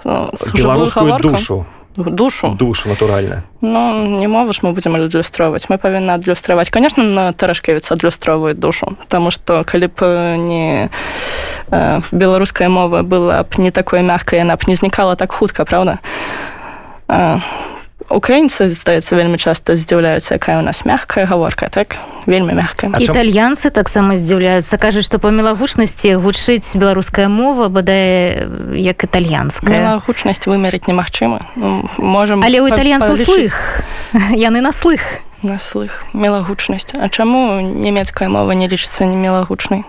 беларускую 0.53 1.17
душу 1.19 1.65
душу. 1.97 2.55
Душу 2.59 2.89
натуральна 2.89 3.43
ну 3.61 4.05
не 4.19 4.27
мову 4.27 4.53
ж 4.53 4.59
мы 4.61 4.73
будзем 4.73 4.95
адлюстроўваць 4.95 5.69
мы 5.69 5.77
павінны 5.77 6.11
адлюстраваць 6.11 6.69
конечно 6.69 7.03
на 7.03 7.33
таражкевіца 7.33 7.93
адлюстроўваюць 7.95 8.57
душу 8.57 8.97
потому 8.99 9.31
что 9.31 9.63
калі 9.63 9.87
б 9.87 10.37
не 10.37 10.89
э, 11.71 12.01
беларуская 12.11 12.69
мова 12.69 13.01
была 13.01 13.43
б 13.43 13.57
не 13.57 13.71
такое 13.71 14.01
мягкая 14.01 14.39
яна 14.39 14.55
б 14.55 14.63
не 14.67 14.75
знікала 14.75 15.15
так 15.15 15.31
хутка 15.31 15.65
правда? 15.65 15.99
Э, 17.07 17.39
украінцы 18.09 18.69
здаецца 18.69 19.15
вельмі 19.15 19.37
часта 19.37 19.75
здзіўляюцца 19.75 20.35
якая 20.39 20.59
у 20.59 20.65
нас 20.65 20.85
мягкая 20.85 21.25
гаворка 21.25 21.69
так? 21.69 21.97
Вельмі 22.25 22.53
мягкая. 22.53 22.91
Італьянцы 22.99 23.69
таксама 23.69 24.15
здзіўляюцца 24.15 24.77
кажуць 24.77 25.05
што 25.05 25.19
па 25.19 25.31
мелагучнасці 25.31 26.15
гучыць 26.19 26.75
беларуская 26.75 27.27
мова 27.27 27.67
бадай 27.67 28.47
як 28.75 29.03
італьянская. 29.03 29.99
Гучнасць 30.07 30.47
вымерыць 30.47 30.87
немагчыма. 30.87 31.43
Ну, 31.55 31.83
можем 31.97 32.43
але 32.43 32.61
у 32.61 32.67
італьянцаў 32.67 33.17
слых. 33.17 33.59
Яны 34.31 34.61
на 34.61 34.71
слых. 34.71 35.01
На 35.43 35.59
слых. 35.59 36.03
Мелагучнасць 36.13 36.95
А 36.95 37.09
чаму 37.09 37.59
нямецкая 37.61 38.29
мова 38.29 38.51
не 38.51 38.67
лічыцца 38.67 39.05
не 39.05 39.17
мелагучнай 39.17 39.83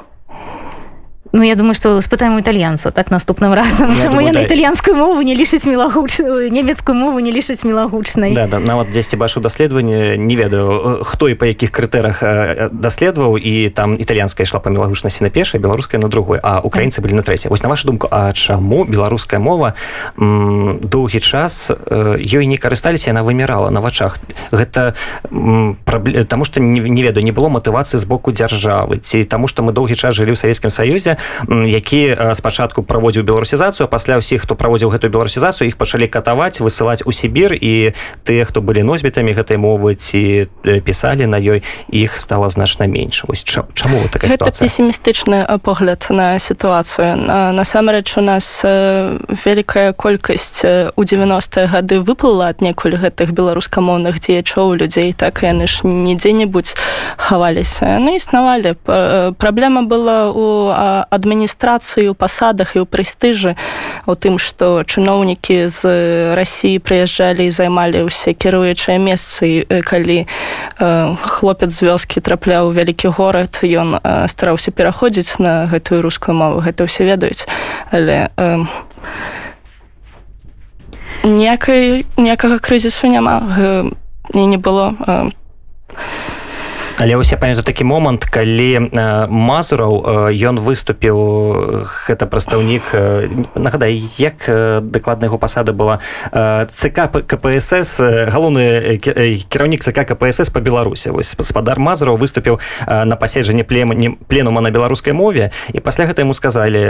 Ну 1.33 1.43
я 1.43 1.55
думаю 1.55 1.75
что 1.75 2.01
спытаем 2.01 2.39
італьянцу 2.39 2.91
так 2.91 3.11
наступным 3.11 3.53
разам 3.53 3.97
чаму 3.99 4.21
я 4.21 4.33
на 4.33 4.43
італьянскую 4.43 4.97
мову 4.97 5.23
не 5.23 5.35
лішыць 5.35 5.67
мелагучную 5.67 6.51
нямецкую 6.51 6.97
мову 6.97 7.21
не 7.21 7.31
лішыць 7.31 7.65
мелагучнай 7.65 8.35
да, 8.35 8.47
да, 8.47 8.59
нават 8.59 8.91
дзесьці 8.91 9.17
бачу 9.17 9.41
даследаванне 9.41 10.17
не 10.17 10.37
ведаю 10.37 11.05
хто 11.05 11.29
і 11.29 11.35
па 11.35 11.47
якіх 11.47 11.71
крытэрах 11.71 12.71
даследаваў 12.73 13.37
і 13.37 13.69
там 13.69 13.95
італьянская 13.95 14.45
ішла 14.45 14.61
па 14.61 14.71
мелагучнасці 14.71 15.23
на 15.25 15.31
першай 15.31 15.61
беларуская 15.61 16.01
на 16.01 16.09
другой 16.09 16.41
а 16.43 16.61
украінцы 16.61 17.01
былі 17.01 17.15
на 17.15 17.23
трэцяй 17.23 17.51
вось 17.51 17.63
на 17.63 17.69
вашу 17.69 17.87
думку 17.87 18.09
А 18.11 18.33
чаму 18.33 18.85
беларуская 18.85 19.41
мова 19.41 19.75
доўгі 20.17 21.21
час 21.21 21.71
ёй 21.71 22.47
не 22.47 22.57
карысталіся 22.57 23.13
яна 23.13 23.23
вымірала 23.23 23.71
на 23.71 23.81
вачах? 23.81 24.19
Гэта 24.51 24.95
таму 26.29 26.45
што 26.45 26.61
не, 26.61 26.81
не 26.81 27.03
ведаю 27.03 27.25
не 27.25 27.33
было 27.33 27.49
матывацыі 27.53 28.01
з 28.01 28.05
боку 28.05 28.33
дзяржавы 28.33 28.97
ці 28.99 29.25
таму 29.25 29.49
што 29.49 29.63
мы 29.63 29.73
доўгі 29.73 29.95
час 29.95 30.15
жылі 30.17 30.33
ў 30.33 30.41
савецкім 30.41 30.71
саюзе 30.71 31.18
які 31.49 32.17
спачатку 32.35 32.83
праводзіў 32.83 33.25
беларусізацыю 33.25 33.89
пасля 33.89 34.19
ўсіх 34.19 34.43
хто 34.43 34.55
праводзіў 34.55 34.91
гэтую 34.95 35.11
беларусізацыю 35.11 35.69
іх 35.69 35.77
пачалі 35.77 36.09
катаваць 36.09 36.61
высылаць 36.61 37.03
у 37.05 37.13
Сібір 37.13 37.55
і 37.55 37.93
тыя 38.25 38.45
хто 38.45 38.61
былі 38.61 38.83
носьбітамі 38.83 39.33
гэтай 39.33 39.57
мовы 39.57 39.95
ці 39.95 40.47
пісалі 40.65 41.27
на 41.27 41.39
ёй 41.39 41.63
іх 41.89 42.17
стала 42.17 42.49
значна 42.49 42.87
менш. 42.87 43.25
Вось 43.29 43.45
чаму 43.45 44.09
такая 44.13 44.37
пессімістычны 44.37 45.59
погляд 45.63 46.07
на 46.11 46.39
сітуацыю. 46.39 47.17
Насамрэч 47.53 48.19
у 48.19 48.21
нас 48.21 48.63
вялікая 48.65 49.93
колькасць 49.93 50.65
у 50.97 51.03
90-е 51.03 51.67
гады 51.67 52.01
выплыла 52.01 52.49
аднекуль 52.49 52.97
гэтых 52.97 53.33
беларускамоўных 53.33 54.21
дзеячоў 54.21 54.75
людзей 54.75 55.13
так 55.13 55.43
яны 55.43 55.67
ж 55.67 55.85
не 55.85 56.15
дзе-небудзь 56.15 56.77
хаваліся. 57.17 57.99
Яны 57.99 58.17
існавалі. 58.17 58.75
Праблема 59.39 59.83
была 59.83 60.31
у 60.31 60.71
адміністрацыі 61.11 62.09
у 62.13 62.15
пасадах 62.15 62.77
і 62.77 62.83
ў 62.83 62.87
прэстыжы 62.87 63.57
у 64.07 64.15
тым 64.15 64.39
што 64.39 64.83
чыноўнікі 64.85 65.69
з 65.69 65.81
рассіі 66.35 66.79
прыязджалі 66.81 67.49
і 67.49 67.55
займалі 67.55 68.09
ўсе 68.09 68.33
кіруючыя 68.33 68.99
месцы. 68.99 69.69
Калі 69.69 70.27
хлопец 71.23 71.71
з 71.73 71.81
вёскі 71.85 72.21
трапляў 72.21 72.73
вялікі 72.73 73.13
горад 73.13 73.61
ён 73.65 73.99
стараўся 74.29 74.71
пераходзіць 74.71 75.39
на 75.39 75.67
гэтую 75.67 76.03
рускую 76.03 76.37
мову 76.37 76.61
гэта 76.65 76.85
ўсе 76.85 77.05
ведаюць. 77.05 77.45
Але 77.91 78.29
ніякай 81.25 82.07
ніякага 82.17 82.59
крызісу 82.59 83.07
няма. 83.07 83.43
І 84.35 84.47
не 84.47 84.57
было 84.57 84.97
але 86.99 87.15
ўсе 87.15 87.39
памятаю 87.39 87.63
такі 87.63 87.87
момант 87.87 88.27
калі 88.27 88.91
мазураў 89.31 90.03
ён 90.35 90.59
выступіў 90.59 91.87
гэта 91.87 92.27
прадстаўнік 92.27 92.91
нагадай 93.55 94.03
як 94.19 94.51
дакладна 94.83 95.31
яго 95.31 95.39
пасада 95.39 95.71
была 95.71 96.03
цк 96.75 96.99
кпсс 97.23 98.03
галоўны 98.35 98.99
кіраўнік 98.99 99.87
цк 99.87 99.95
кпсс 99.95 100.51
по 100.51 100.59
беларусі. 100.59 101.15
Вось 101.15 101.39
гаспадар 101.39 101.79
мазураў 101.79 102.19
выступіў 102.19 102.59
на 102.87 103.15
паседжанне 103.15 103.63
плема 103.63 103.95
не 103.95 104.19
пленума 104.27 104.61
на 104.61 104.75
беларускай 104.75 105.15
мове 105.15 105.55
і 105.71 105.79
пасля 105.79 106.11
гэта 106.11 106.27
яму 106.27 106.35
сказалі 106.35 106.83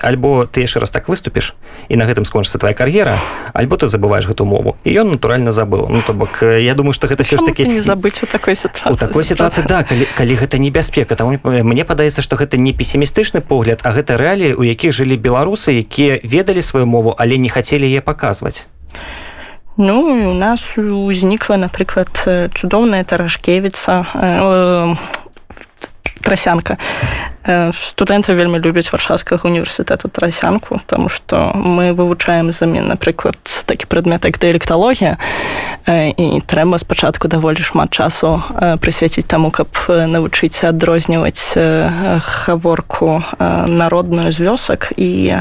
альбо 0.00 0.48
ты 0.48 0.64
яшчэ 0.64 0.80
раз 0.80 0.88
так 0.88 1.12
выступіш 1.12 1.52
і 1.92 2.00
на 2.00 2.08
гэтым 2.08 2.24
скончыцца 2.24 2.56
твоя 2.56 2.72
кар'ера 2.72 3.20
альбо 3.52 3.76
ты 3.76 3.84
забываешь 3.86 4.24
гэту 4.24 4.48
мову. 4.48 4.80
І 4.84 4.96
ён 4.96 5.12
натуральна 5.12 5.52
забыл 5.52 5.92
ну 5.92 6.00
то 6.00 6.16
бок 6.16 6.40
я 6.40 6.72
думаю 6.72 6.96
что 6.96 7.04
гэта 7.06 7.20
все 7.20 7.36
ж 7.36 7.44
таки 7.44 7.68
не 7.68 7.84
забыць 7.84 8.24
у 8.24 8.26
такой 8.26 8.56
ситуации 8.56 8.93
у 8.94 8.96
такой 8.96 9.24
сітуацыі 9.24 9.66
да 9.66 9.82
калі, 9.82 10.06
калі 10.14 10.34
гэта 10.38 10.58
небяспека. 10.58 11.18
Там 11.18 11.34
мне 11.42 11.84
падаецца 11.84 12.22
што 12.22 12.38
гэта 12.38 12.56
не 12.56 12.72
песімістычны 12.72 13.42
погляд 13.42 13.82
а 13.82 13.90
гэта 13.90 14.16
рэаліі 14.16 14.54
у 14.54 14.62
якіх 14.62 14.94
жылі 14.94 15.18
беларусы 15.18 15.82
якія 15.82 16.22
ведалі 16.22 16.62
сваю 16.62 16.86
мову 16.86 17.14
але 17.18 17.36
не 17.36 17.50
хацелі 17.50 17.90
яе 17.90 18.00
паказваць. 18.00 18.66
Ну 19.76 20.30
у 20.30 20.34
нас 20.34 20.78
узнікла 20.78 21.58
напрыклад 21.58 22.14
цудоўная 22.54 23.02
таражкевіца 23.02 24.06
э, 24.14 24.94
трасянка 26.24 26.80
студэнты 27.44 28.32
вельмі 28.32 28.58
любяць 28.64 28.88
варшаўскага 28.88 29.44
універсітэту 29.44 30.08
трасянку 30.08 30.80
тому 30.86 31.08
что 31.08 31.52
мы 31.54 31.92
вывучаем 31.92 32.52
замі 32.52 32.80
напрыклад 32.80 33.36
такі 33.66 33.86
прадмет 33.86 34.24
як 34.24 34.40
дыялекталогія. 34.40 35.16
І 35.86 36.40
трэба 36.48 36.78
спачатку 36.78 37.28
даволі 37.28 37.60
шмат 37.60 37.92
часу 37.92 38.40
прысвяціць 38.80 39.28
таму 39.28 39.52
каб 39.52 39.68
навучыць 39.88 40.64
адрозніваць 40.64 41.52
гаворку 42.48 43.22
народную 43.68 44.32
з 44.32 44.40
вёсак 44.40 44.96
і 44.96 45.36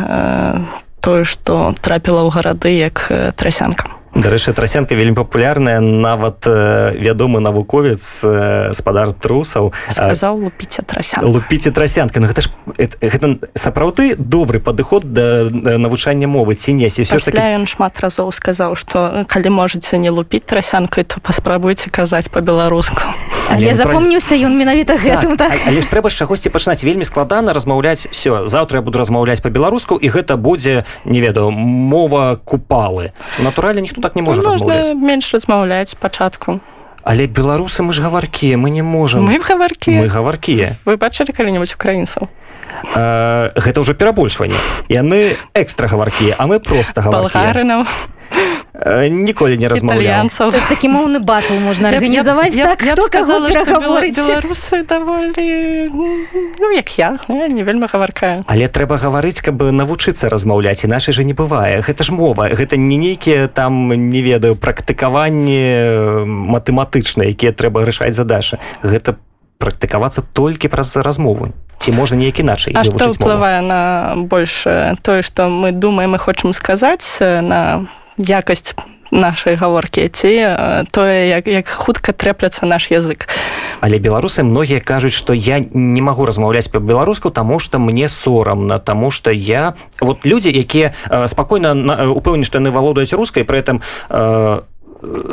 тое 0.99 1.23
што 1.23 1.71
трапіла 1.79 2.27
ў 2.27 2.29
гарады 2.35 2.75
як 2.75 3.07
трасянка 3.39 4.02
дарэчы 4.15 4.53
трасянка 4.53 4.95
вельмі 4.95 5.15
папулярная 5.15 5.79
нават 5.79 6.45
вядомы 6.45 7.39
навуковец 7.39 8.23
спадар 8.73 9.13
трусаў. 9.13 9.73
Сказаў 9.89 10.47
лупіце 10.47 10.81
трасян 10.85 11.25
лупіце 11.25 11.71
трасянка 11.71 12.19
ну, 12.19 12.27
гэта 12.27 12.41
ж 12.41 12.49
гэта 13.01 13.39
сапраўды 13.55 14.15
добры 14.15 14.59
падыход 14.59 15.13
да 15.13 15.49
навучання 15.51 16.27
мовы 16.27 16.55
ці 16.55 16.73
не? 16.73 16.87
Все 16.89 17.03
таки 17.05 17.37
ён 17.37 17.67
шмат 17.67 17.99
разоў 17.99 18.31
сказаў 18.31 18.75
што 18.75 19.25
калі 19.27 19.49
можаце 19.49 19.97
не 19.97 20.09
лупіць 20.09 20.45
трасянкай 20.45 21.03
то 21.03 21.19
паспрабуйце 21.19 21.89
казаць 21.89 22.29
по-беларуску 22.29 23.01
але 23.53 23.75
запомніўся 23.77 24.35
ён 24.35 24.57
менавіта 24.57 24.97
гэтым 24.97 25.37
так, 25.37 25.53
так. 25.53 25.61
але 25.67 25.81
ж 25.81 25.87
трэба 25.87 26.09
чагосьці 26.09 26.49
пачынаць 26.49 26.83
вельмі 26.83 27.05
складана 27.05 27.53
размаўляць. 27.53 28.09
Все 28.11 28.47
заўтра 28.47 28.79
я 28.79 28.83
буду 28.83 28.99
размаўляць 28.99 29.41
по-беларуску 29.41 29.95
і 29.95 30.07
гэта 30.09 30.37
будзе 30.37 30.85
не 31.05 31.21
ведаю 31.21 31.51
мова 31.51 32.35
купалы. 32.35 33.13
Натуральна 33.39 33.81
ніхто 33.81 34.01
так 34.01 34.15
не 34.15 34.21
можа 34.21 34.41
можна 34.41 34.93
менш 34.93 35.33
размаўляць 35.33 35.95
пачатку. 35.95 36.59
Але 37.03 37.27
беларусы 37.27 37.83
мы 37.83 37.91
ж 37.93 38.01
гаваркія 38.01 38.57
мы 38.57 38.69
не 38.69 38.81
можем 38.81 39.27
мы 39.27 39.39
гаваркі. 39.39 39.91
Мы 39.91 40.07
гаваркія 40.07 40.75
вы 40.85 40.97
бачылі 40.97 41.35
калі-нибудь 41.35 41.75
украінцаў? 41.75 42.31
Гэта 42.93 43.77
ўжо 43.77 43.93
перабольшванне. 43.93 44.57
Яны 44.89 45.35
экстра 45.53 45.87
гаваркія 45.87 46.35
а 46.39 46.47
мы 46.47 46.59
просто 46.59 47.01
гаваркарынаў 47.01 47.85
ніколі 48.73 49.57
не 49.57 49.69
размаўлянцаў 49.69 50.49
такі 50.69 50.89
моўны 50.89 51.21
батл 51.21 51.61
можна 51.61 51.93
арганізаваць 51.93 52.57
так 52.57 52.81
хто 52.81 53.05
казала 53.13 53.49
беларусы 53.53 54.81
даволі 54.83 55.89
ну 56.59 56.71
як 56.73 56.89
я 56.97 57.19
я 57.29 57.47
не 57.47 57.63
вельмі 57.63 57.87
гаваркаю. 57.87 58.43
Але 58.47 58.67
трэба 58.67 58.97
гаварыць 58.97 59.41
каб 59.41 59.61
навучыцца 59.61 60.29
размаўляць 60.29 60.83
і 60.83 60.87
нашай 60.87 61.13
жа 61.13 61.23
не 61.23 61.33
бывае. 61.33 61.81
Гэта 61.81 62.03
ж 62.03 62.11
мова 62.11 62.49
гэта 62.49 62.77
не 62.77 62.97
нейкія 62.97 63.47
там 63.47 63.91
не 64.09 64.21
ведаю 64.21 64.55
практыкаванні 64.55 66.25
матэматычныя 66.25 67.29
якія 67.29 67.51
трэба 67.51 67.85
рашаць 67.85 68.15
задачы. 68.15 68.57
Гэта 68.81 69.15
практыкавацца 69.57 70.23
толькі 70.33 70.67
праз 70.67 70.97
размову. 70.97 71.53
Ці 71.79 71.91
можа 71.91 72.15
неяк 72.15 72.39
іначай 72.39 72.73
што 72.83 73.11
ўплывае 73.11 73.61
на 73.61 74.13
больш 74.15 74.63
тое 75.03 75.21
што 75.21 75.49
мы 75.49 75.71
думаем 75.71 76.15
мы 76.15 76.19
хочам 76.19 76.53
сказаць 76.53 77.19
на 77.19 77.87
якасць 78.17 78.75
нашай 79.13 79.55
гаворкі 79.55 80.09
ці 80.09 80.31
тое 80.91 81.29
як, 81.29 81.47
як 81.47 81.67
хутка 81.69 82.11
трэпляцца 82.11 82.65
наш 82.65 82.89
язык. 82.89 83.29
Але 83.79 84.01
беларусы 84.01 84.43
многія 84.43 84.81
кажуць 84.81 85.13
што 85.13 85.33
я 85.33 85.61
не 85.61 86.01
магу 86.01 86.25
размаўляць 86.25 86.67
по-беларуску 86.73 87.29
таму 87.29 87.59
што 87.59 87.79
мне 87.79 88.09
сорамна 88.09 88.79
таму 88.79 89.11
што 89.11 89.29
я 89.29 89.77
вот 90.01 90.25
людзі 90.25 90.49
якія 90.49 90.93
спакойна 91.29 91.77
упэўнены 92.09 92.43
што 92.43 92.57
яны 92.57 92.73
валодаюць 92.73 93.13
рускай 93.13 93.45
пры 93.45 93.61
этом 93.61 93.81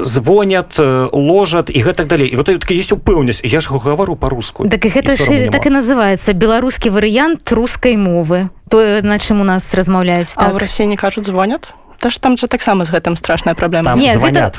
звонят 0.02 0.74
ложат 1.12 1.70
і 1.70 1.78
гэтак 1.78 2.06
далей. 2.06 2.28
І 2.28 2.36
вот 2.36 2.46
такі 2.46 2.74
есть 2.74 2.92
упэўнасць 2.92 3.40
я 3.44 3.60
ж 3.60 3.70
гавару 3.70 4.16
по-руску 4.16 4.68
так 4.68 4.84
гэта 4.84 5.16
ж 5.16 5.48
так 5.48 5.66
і 5.66 5.70
называется 5.70 6.32
беларускі 6.34 6.90
варыянт 6.90 7.46
рускай 7.52 7.96
мовы. 7.96 8.50
Тое 8.68 9.02
на 9.02 9.18
чым 9.18 9.40
у 9.40 9.44
нас 9.44 9.74
размаўляюць 9.74 10.34
так. 10.34 10.52
в 10.52 10.56
рассіі 10.56 10.86
не 10.86 10.96
кажуць 10.96 11.26
звонят 11.26 11.72
Та 12.00 12.10
ж 12.10 12.20
там 12.20 12.36
же 12.38 12.48
таксама 12.48 12.84
з 12.84 12.90
гэтым 12.90 13.16
страшная 13.16 13.54
праблема 13.54 13.94
не, 13.94 14.16
гэта, 14.16 14.52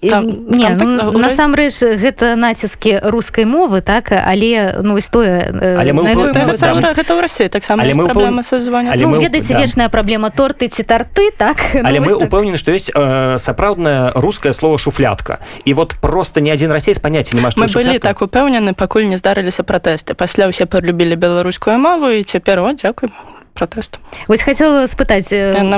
там, 0.00 0.48
не 0.48 0.64
там, 0.64 0.96
ну, 0.96 1.12
так, 1.12 1.12
насамрэч 1.12 2.00
гэта 2.00 2.36
націскі 2.40 3.04
рускай 3.04 3.44
мовы 3.44 3.84
так 3.84 4.08
але 4.08 4.80
ну 4.80 4.96
вось 4.96 5.12
тое 5.12 5.52
гэта 5.52 7.12
ў 7.12 7.20
рассі 7.20 7.48
таксама 7.52 7.84
праблема 7.84 8.42
са 8.42 8.60
звання 8.60 8.96
ну, 8.96 9.20
ведаеце 9.20 9.52
да. 9.52 9.60
вечная 9.60 9.88
праблема 9.92 10.30
торты 10.30 10.72
ці 10.72 10.82
тарты 10.88 11.28
так? 11.36 11.60
Але 11.84 12.00
ну, 12.00 12.06
мы 12.06 12.24
упэўнены 12.24 12.56
так. 12.56 12.64
што 12.64 12.72
ёсць 12.72 12.88
э, 12.88 13.36
сапраўднае 13.36 14.16
рускае 14.16 14.56
слово 14.56 14.78
шуфлятка 14.78 15.44
і 15.64 15.74
вот 15.74 16.00
просто 16.00 16.40
ні 16.40 16.48
адзін 16.56 16.72
расей 16.72 16.96
паняцці 16.96 17.36
нема 17.36 17.52
мы 17.60 17.68
былі 17.68 18.00
так 18.00 18.24
упэўнены 18.24 18.72
пакуль 18.72 19.04
не 19.04 19.20
здарыліся 19.20 19.68
пратэсты 19.68 20.16
пасля 20.16 20.48
ўсе 20.48 20.64
палюбілі 20.64 21.20
беларускую 21.20 21.76
мову 21.76 22.08
і 22.08 22.24
цяпер 22.24 22.64
о 22.64 22.72
дзякуй 22.72 23.12
протэст 23.54 23.98
вось 24.28 24.42
хотела 24.42 24.86
спытаць 24.86 25.30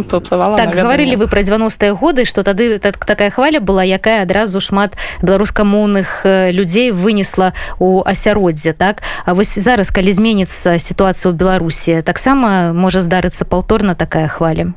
паўплывала 0.09 0.57
так 0.57 0.75
гаварылі 0.75 1.17
вы 1.21 1.29
пра 1.29 1.45
90-е 1.45 1.93
годы 1.95 2.25
что 2.25 2.43
тады 2.43 2.79
так, 2.79 2.97
такая 3.05 3.31
хваля 3.31 3.61
была 3.61 3.85
якая 3.85 4.23
адразу 4.23 4.61
шмат 4.61 4.97
беларускамоўных 5.23 6.25
людзей 6.25 6.91
вынесла 6.91 7.53
у 7.79 8.03
асяроддзе 8.03 8.73
так? 8.73 9.03
А 9.25 9.35
вось 9.35 9.55
зараз 9.55 9.91
калі 9.91 10.13
зменіцца 10.13 10.79
сітуацыя 10.79 11.33
ў 11.33 11.37
беларусі 11.37 12.03
таксама 12.03 12.73
можа 12.73 13.05
здарыцца 13.05 13.45
паўторна 13.45 13.95
такая 13.95 14.29
хваля 14.29 14.73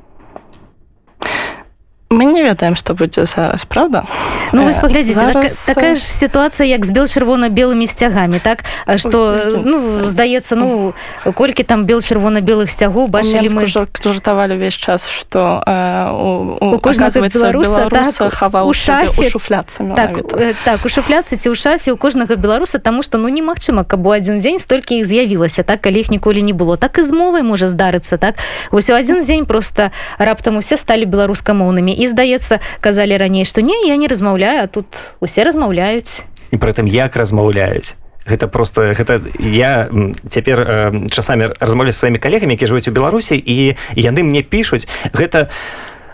мы 2.10 2.26
не 2.26 2.42
ведаем 2.42 2.76
што 2.76 2.94
будзе 2.94 3.26
зараз 3.26 3.66
правда? 3.66 4.04
Ну 4.52 4.64
вось 4.64 4.82
паглядзіце 4.82 5.20
зараз... 5.20 5.54
так, 5.54 5.76
такая 5.76 5.96
ж 5.96 6.02
сітуацыя 6.02 6.66
як 6.66 6.86
з 6.86 6.92
бел 6.92 7.06
чырвона-белымі 7.06 7.86
сцягамі 7.86 8.40
так? 8.42 8.66
Что 8.98 9.62
ну 9.62 10.06
здаецца 10.10 10.56
ну 10.56 10.94
колькі 11.38 11.64
там 11.64 11.86
бел 11.86 12.02
чырвона-белых 12.02 12.66
сцягоў 12.66 13.14
бачылі 13.14 13.54
мы? 13.54 13.70
жартавалі 13.70 14.58
увесь 14.58 14.74
час 14.74 15.06
что 15.06 15.62
э, 15.66 16.10
у, 16.10 16.58
у, 16.74 16.80
кожнага 16.80 17.22
беларуса 17.30 17.90
так, 17.90 18.34
хаваў 18.34 18.68
у 18.68 18.74
шафе 18.74 19.30
шуфляцца 19.30 19.86
так, 19.96 20.18
э, 20.18 20.54
так 20.66 20.86
у 20.86 20.90
шуфляцы 20.90 21.38
ці 21.38 21.54
ў 21.54 21.56
шафе 21.56 21.94
у 21.94 21.98
кожнага 21.98 22.36
беларуса 22.36 22.80
тому 22.80 23.04
что 23.04 23.22
ну 23.22 23.30
немагчыма 23.30 23.86
каб 23.86 24.02
у 24.02 24.10
адзін 24.10 24.42
дзень 24.42 24.58
столькі 24.58 24.98
іх 24.98 25.06
з'явілася 25.06 25.62
так 25.62 25.86
калі 25.86 26.02
іх 26.02 26.10
ніколі 26.10 26.42
не 26.42 26.58
было 26.58 26.74
так 26.74 26.98
і 26.98 27.06
з 27.06 27.14
мовай 27.14 27.46
можа 27.46 27.70
здарыцца 27.70 28.18
так? 28.18 28.42
Вось 28.72 28.90
у 28.90 28.98
адзін 28.98 29.22
дзень 29.22 29.46
просто 29.46 29.92
раптам 30.18 30.58
усе 30.58 30.74
сталі 30.74 31.06
беларускамоўнымі 31.06 31.99
і 32.00 32.08
здаецца 32.08 32.64
казалі 32.80 33.20
раней 33.20 33.44
што 33.44 33.62
не 33.62 33.76
я 33.86 34.00
не 34.00 34.08
размаўляю 34.08 34.68
тут 34.72 35.20
усе 35.20 35.44
размаўляюць 35.44 36.24
і 36.50 36.58
прытым 36.58 36.88
як 36.88 37.20
размаўляюць 37.20 38.00
гэта 38.30 38.48
просто 38.48 38.94
гэта 38.96 39.20
я 39.40 39.90
цяпер 40.30 40.58
э, 40.62 41.08
часамі 41.12 41.52
размаўляю 41.60 41.94
сваімі 41.94 42.24
калегамі 42.24 42.56
які 42.56 42.72
жывуць 42.72 42.88
у 42.88 42.96
беларусі 42.96 43.36
і 43.36 43.76
яны 44.00 44.24
мне 44.24 44.42
пішуць 44.42 44.88
гэта 45.12 45.52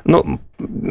ну 0.05 0.39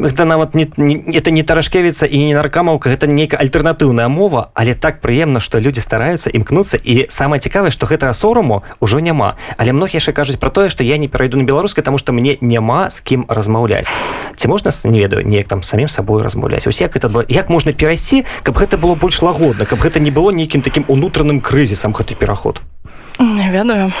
это 0.03 0.25
нават 0.25 0.55
не, 0.55 0.67
не 0.77 1.17
это 1.17 1.31
не 1.31 1.43
таражкевіца 1.43 2.05
і 2.05 2.17
не 2.25 2.35
наркамаўка 2.35 2.91
гэта 2.91 3.07
нейкая 3.07 3.39
альтэрнатыўная 3.39 4.07
мова 4.11 4.51
але 4.53 4.75
так 4.75 4.99
прыемна 5.01 5.39
што 5.39 5.59
людзі 5.59 5.81
стараюцца 5.81 6.29
імкнуцца 6.29 6.77
і 6.77 7.07
самае 7.09 7.39
цікавае 7.39 7.71
што 7.71 7.87
гэтага 7.87 8.13
сораму 8.13 8.63
ўжо 8.83 8.99
няма. 8.99 9.35
Але 9.57 9.73
многія 9.73 10.03
яшчэ 10.03 10.11
кажуць 10.11 10.37
про 10.37 10.51
тое 10.51 10.69
што 10.69 10.83
я 10.83 10.97
не 10.97 11.07
перайду 11.07 11.37
на 11.39 11.47
беларускай 11.47 11.83
таму 11.83 11.97
што 11.97 12.11
мне 12.13 12.37
няма 12.41 12.91
з 12.91 12.99
кім 12.99 13.25
размаўляць. 13.27 13.87
Ці 14.35 14.47
можна 14.47 14.71
не 14.83 14.99
ведаю 14.99 15.25
неяк 15.25 15.47
там 15.47 15.63
самім 15.63 15.87
сабой 15.87 16.21
размаўляць? 16.21 16.67
Усе 16.67 16.85
это 16.85 17.25
як 17.29 17.49
можна 17.49 17.73
перайсці 17.73 18.25
каб 18.43 18.59
гэта 18.59 18.77
было 18.77 18.95
больш 18.95 19.21
лагодна 19.21 19.65
каб 19.65 19.79
гэта 19.79 19.99
не 19.99 20.11
было 20.11 20.31
нейкім 20.31 20.61
такім 20.61 20.85
унутраным 20.87 21.39
крызісам 21.39 21.95
гэты 21.95 22.15
пераход? 22.15 22.59
не 22.59 22.74
ведаю. 23.19 23.91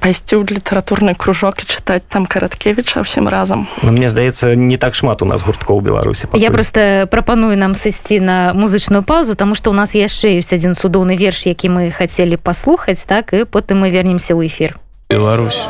Пайсці 0.00 0.36
ў 0.36 0.44
літаратурны 0.44 1.14
кружок 1.16 1.62
і 1.62 1.64
чытаць 1.64 2.04
там 2.08 2.26
караткевіча 2.26 3.00
ўсім 3.00 3.32
разам. 3.32 3.64
Ну, 3.80 3.96
мне 3.96 4.12
здаецца 4.12 4.52
не 4.52 4.76
так 4.76 4.92
шмат 4.94 5.22
у 5.22 5.26
нас 5.26 5.40
гурткоў 5.40 5.80
беларусі 5.80 6.28
пакуль. 6.28 6.42
я 6.42 6.50
просто 6.50 7.08
прапаную 7.10 7.56
нам 7.56 7.72
сысці 7.72 8.20
на 8.20 8.52
музычную 8.52 9.02
паузу 9.02 9.36
тому 9.36 9.54
что 9.54 9.70
у 9.70 9.72
нас 9.72 9.94
яшчэ 9.94 10.36
ёсць 10.36 10.52
адзін 10.52 10.74
цудоўны 10.76 11.16
верш 11.16 11.46
які 11.46 11.72
мы 11.72 11.90
хацелі 11.90 12.36
паслухаць 12.36 13.04
так 13.08 13.32
і 13.32 13.48
потым 13.48 13.80
мы 13.80 13.90
вернемся 13.90 14.34
ў 14.36 14.46
эфир 14.46 14.76
Беларусь 15.08 15.64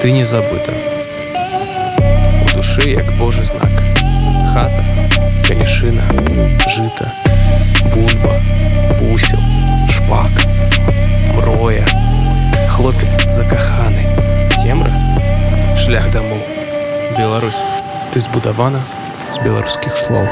ты 0.00 0.10
не 0.12 0.24
забыта. 0.24 0.72
У 1.34 2.56
душы 2.56 2.88
як 2.88 3.04
божы 3.18 3.44
знак. 3.44 3.68
Хата 4.54 4.84
канешына 5.44 6.04
жыта 6.68 7.12
бульба 7.92 8.34
бусел 9.00 9.40
шпак 9.90 10.77
мроя 11.38 11.86
хлопец 12.68 13.14
закаханы 13.30 14.02
цемра 14.58 14.90
шлях 15.78 16.10
дамоў 16.10 16.42
Беларусь 17.16 17.62
ты 18.12 18.20
збудавана 18.20 18.80
з 19.30 19.38
беларускіх 19.44 19.94
слоў 19.96 20.26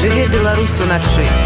жыве 0.00 0.26
беларус 0.36 0.80
уначы 0.84 1.45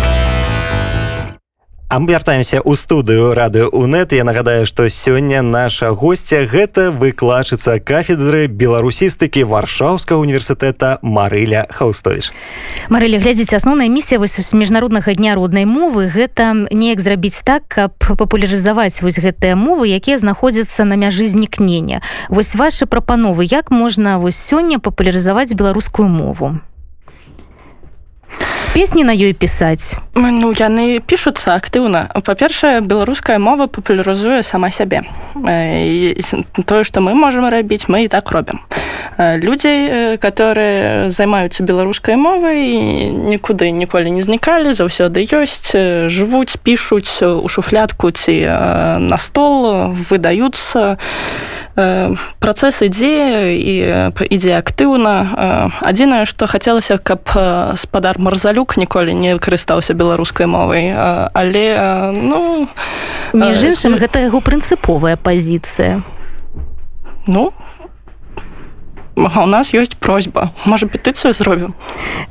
вяртаемся 1.90 2.62
ў 2.62 2.76
студыю 2.78 3.34
радыё 3.34 3.66
унет 3.74 4.12
я 4.12 4.22
нагадаю 4.22 4.66
што 4.66 4.88
сёння 4.88 5.42
наша 5.42 5.90
госця 5.90 6.46
гэта 6.46 6.94
выкладчыца 6.94 7.80
кафедры 7.82 8.46
беларусістыкі 8.46 9.42
варшаўскага 9.42 10.22
універсітэта 10.22 11.02
марыля 11.02 11.66
хаустовіш 11.70 12.30
марыля 12.88 13.18
глядзіце 13.18 13.58
асноўная 13.58 13.90
місія 13.90 14.22
вось 14.22 14.38
міжнароднага 14.52 15.14
дня 15.14 15.34
роднай 15.34 15.66
мовы. 15.66 16.06
Гэта 16.06 16.54
неяк 16.70 17.00
зрабіць 17.00 17.42
так 17.42 17.66
каб 17.66 17.98
папулярызаваць 17.98 19.02
вось 19.02 19.18
гэтыя 19.18 19.58
мовы 19.58 19.90
якія 19.90 20.18
знаходзяцца 20.18 20.84
на 20.84 20.94
мяжы 20.94 21.26
знікнення. 21.26 22.00
Вось 22.28 22.54
ваши 22.54 22.86
прапановы 22.86 23.44
як 23.50 23.70
можна 23.70 24.18
вось 24.18 24.38
сёння 24.38 24.78
папулярызаваць 24.78 25.54
беларускую 25.58 26.08
мову 26.08 26.60
песні 28.80 29.04
на 29.04 29.12
ёй 29.12 29.36
пісаць? 29.36 30.00
Ну 30.16 30.56
яны 30.56 31.04
пішуцца 31.04 31.52
актыўна. 31.52 32.08
Па-першае 32.24 32.80
беларуская 32.80 33.36
мова 33.36 33.68
папулярызуе 33.68 34.40
сама 34.40 34.72
сябе. 34.72 35.04
Тое 35.36 36.82
што 36.88 37.04
мы 37.04 37.12
можемм 37.12 37.52
рабіць 37.52 37.92
мы 37.92 38.08
і 38.08 38.08
так 38.08 38.32
робім. 38.32 38.64
Людзей 39.20 40.16
которые 40.16 41.12
займаюцца 41.12 41.60
беларускай 41.60 42.16
мовай 42.16 43.12
нікуды 43.12 43.68
ніколі 43.68 44.16
не 44.16 44.24
знікалі 44.24 44.72
заўсёды 44.72 45.28
ёсць 45.28 45.76
жывуць 46.08 46.56
пішуць 46.64 47.20
у 47.20 47.52
шуфлятку 47.52 48.08
ці 48.16 48.48
на 48.96 49.20
стол 49.20 49.92
выдаюцца. 49.92 50.96
Э, 50.96 51.68
працэс 52.38 52.82
ідзе 52.86 53.54
і 53.56 53.74
ідзе 54.30 54.56
актыўна 54.58 55.14
адзінае 55.80 56.24
што 56.26 56.46
хацелася 56.50 56.98
каб 56.98 57.24
спадар 57.76 58.18
марзалюк 58.18 58.76
ніколі 58.76 59.14
не 59.14 59.36
карыстаўся 59.38 59.94
беларускай 59.94 60.46
мовай 60.46 60.92
але 61.34 61.66
ну 62.12 62.68
між 63.32 63.62
іншым 63.72 63.96
гэта 64.00 64.26
яго 64.26 64.40
прынцыповая 64.42 65.16
пазіцыя. 65.16 66.02
Ну 67.26 67.52
у 69.26 69.46
нас 69.46 69.74
ёсць 69.74 69.94
просьба. 69.98 70.52
Можа 70.64 70.86
петыцыю 70.86 71.32
зробім 71.32 71.74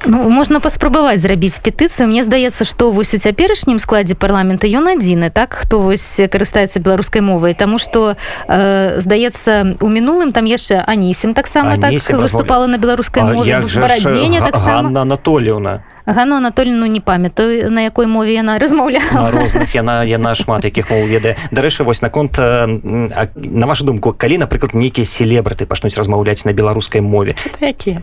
ну, 0.05 0.29
можна 0.29 0.59
паспрабаваць 0.59 1.19
зрабіць 1.19 1.59
петыцыю 1.59 2.07
Мне 2.07 2.23
здаецца 2.23 2.65
што 2.65 2.91
вось 2.91 3.13
у 3.13 3.17
цяперашнім 3.17 3.79
складзе 3.79 4.15
парламента 4.15 4.67
ён 4.67 4.87
адзіны 4.95 5.29
так 5.29 5.53
хто 5.53 5.79
вось 5.81 6.19
карыстаецца 6.19 6.79
беларускай 6.79 7.21
мовай. 7.21 7.53
Таму 7.53 7.77
што 7.77 8.15
э, 8.47 8.99
здаецца 8.99 9.77
у 9.79 9.87
мінулым 9.87 10.31
там 10.31 10.45
яшчэ 10.45 10.83
анісім 10.85 11.33
таксама 11.33 11.77
так 11.77 11.93
выступала 12.09 12.67
на 12.67 12.77
беларускай 12.77 13.23
мове. 13.23 13.59
барадзеня 13.59 14.41
таксама. 14.41 14.89
Анатоліўна 15.01 15.83
Гану 16.13 16.35
Анатольну 16.35 16.85
не 16.85 17.01
памятаю 17.01 17.71
на 17.71 17.81
якой 17.81 18.07
мове 18.07 18.33
яна 18.33 18.59
размаўляла 18.59 19.31
розных 19.31 19.75
яна 19.75 20.03
яна 20.03 20.35
шмат 20.35 20.65
якіх 20.65 20.89
мол 20.89 21.05
ведае 21.05 21.37
дарэчы 21.51 21.83
вось 21.83 22.01
наконт 22.01 22.37
на 22.37 23.65
вашу 23.67 23.85
думку 23.85 24.13
калі 24.13 24.41
напрыклад 24.45 24.73
нейкія 24.73 25.05
селебраты 25.05 25.65
пачнуць 25.65 25.97
размаўляць 25.97 26.45
на 26.45 26.53
беларускай 26.53 27.01
мове 27.01 27.35
якія 27.61 28.01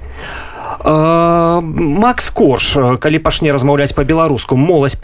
Макс 0.85 2.31
корж 2.31 2.79
калі 3.01 3.19
пачне 3.19 3.53
размаўляць 3.53 3.93
по-беларуску 3.93 4.57
моладзь 4.57 4.99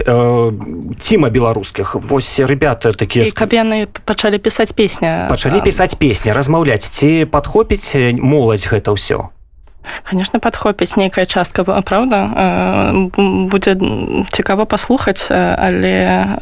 ціма 1.01 1.31
беларускіх. 1.31 1.97
Вось 2.09 2.39
ребята 2.39 2.93
такія 2.93 3.27
каб 3.35 3.53
яны 3.53 3.89
пачалі 4.05 4.39
пісаць 4.39 4.73
песня 4.73 5.27
пачалі 5.31 5.63
пісаць 5.65 5.95
песня 5.99 6.35
размаўляць 6.35 6.87
ці 6.87 7.27
падхопіць 7.27 7.97
моладзь 8.15 8.69
гэта 8.69 8.95
ўсё 8.95 9.33
конечно 10.09 10.41
падхопіць 10.41 10.97
нейкая 10.97 11.27
частка 11.27 11.65
правда? 11.65 12.19
Будзе 13.17 13.77
цікава 14.31 14.65
паслухаць 14.65 15.31
але 15.31 16.35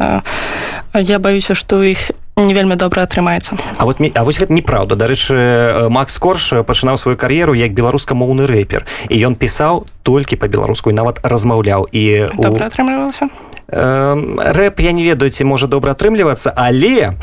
я 0.94 1.18
баюся 1.18 1.55
што 1.55 1.83
іх 1.83 2.11
не 2.37 2.55
вельмі 2.55 2.76
добра 2.76 3.03
атрымаецца. 3.03 3.57
А 3.76 3.85
вот 3.85 4.00
а 4.00 4.24
вось 4.24 4.38
гэта 4.40 4.53
неправда. 4.53 4.96
Дарэчы 4.96 5.88
Макс 5.90 6.18
корж 6.18 6.64
пачынаў 6.64 6.96
сваю 6.96 7.16
кар'еру 7.16 7.55
як 7.55 7.72
беларускамоўны 7.72 8.46
рэпер. 8.46 8.87
І 9.09 9.20
ён 9.26 9.37
пісаў 9.37 9.87
толькі 10.03 10.37
па-беларуску 10.37 10.92
нават 10.92 11.20
размаўляў. 11.22 11.88
І 11.92 12.33
добра 12.38 12.66
атрымлівалася? 12.66 13.29
Рэп 13.70 14.81
я 14.81 14.92
не 14.92 15.05
ведаю 15.05 15.31
ці 15.31 15.44
можа 15.44 15.66
добра 15.66 15.92
атрымлівацца 15.92 16.50
але 16.57 17.14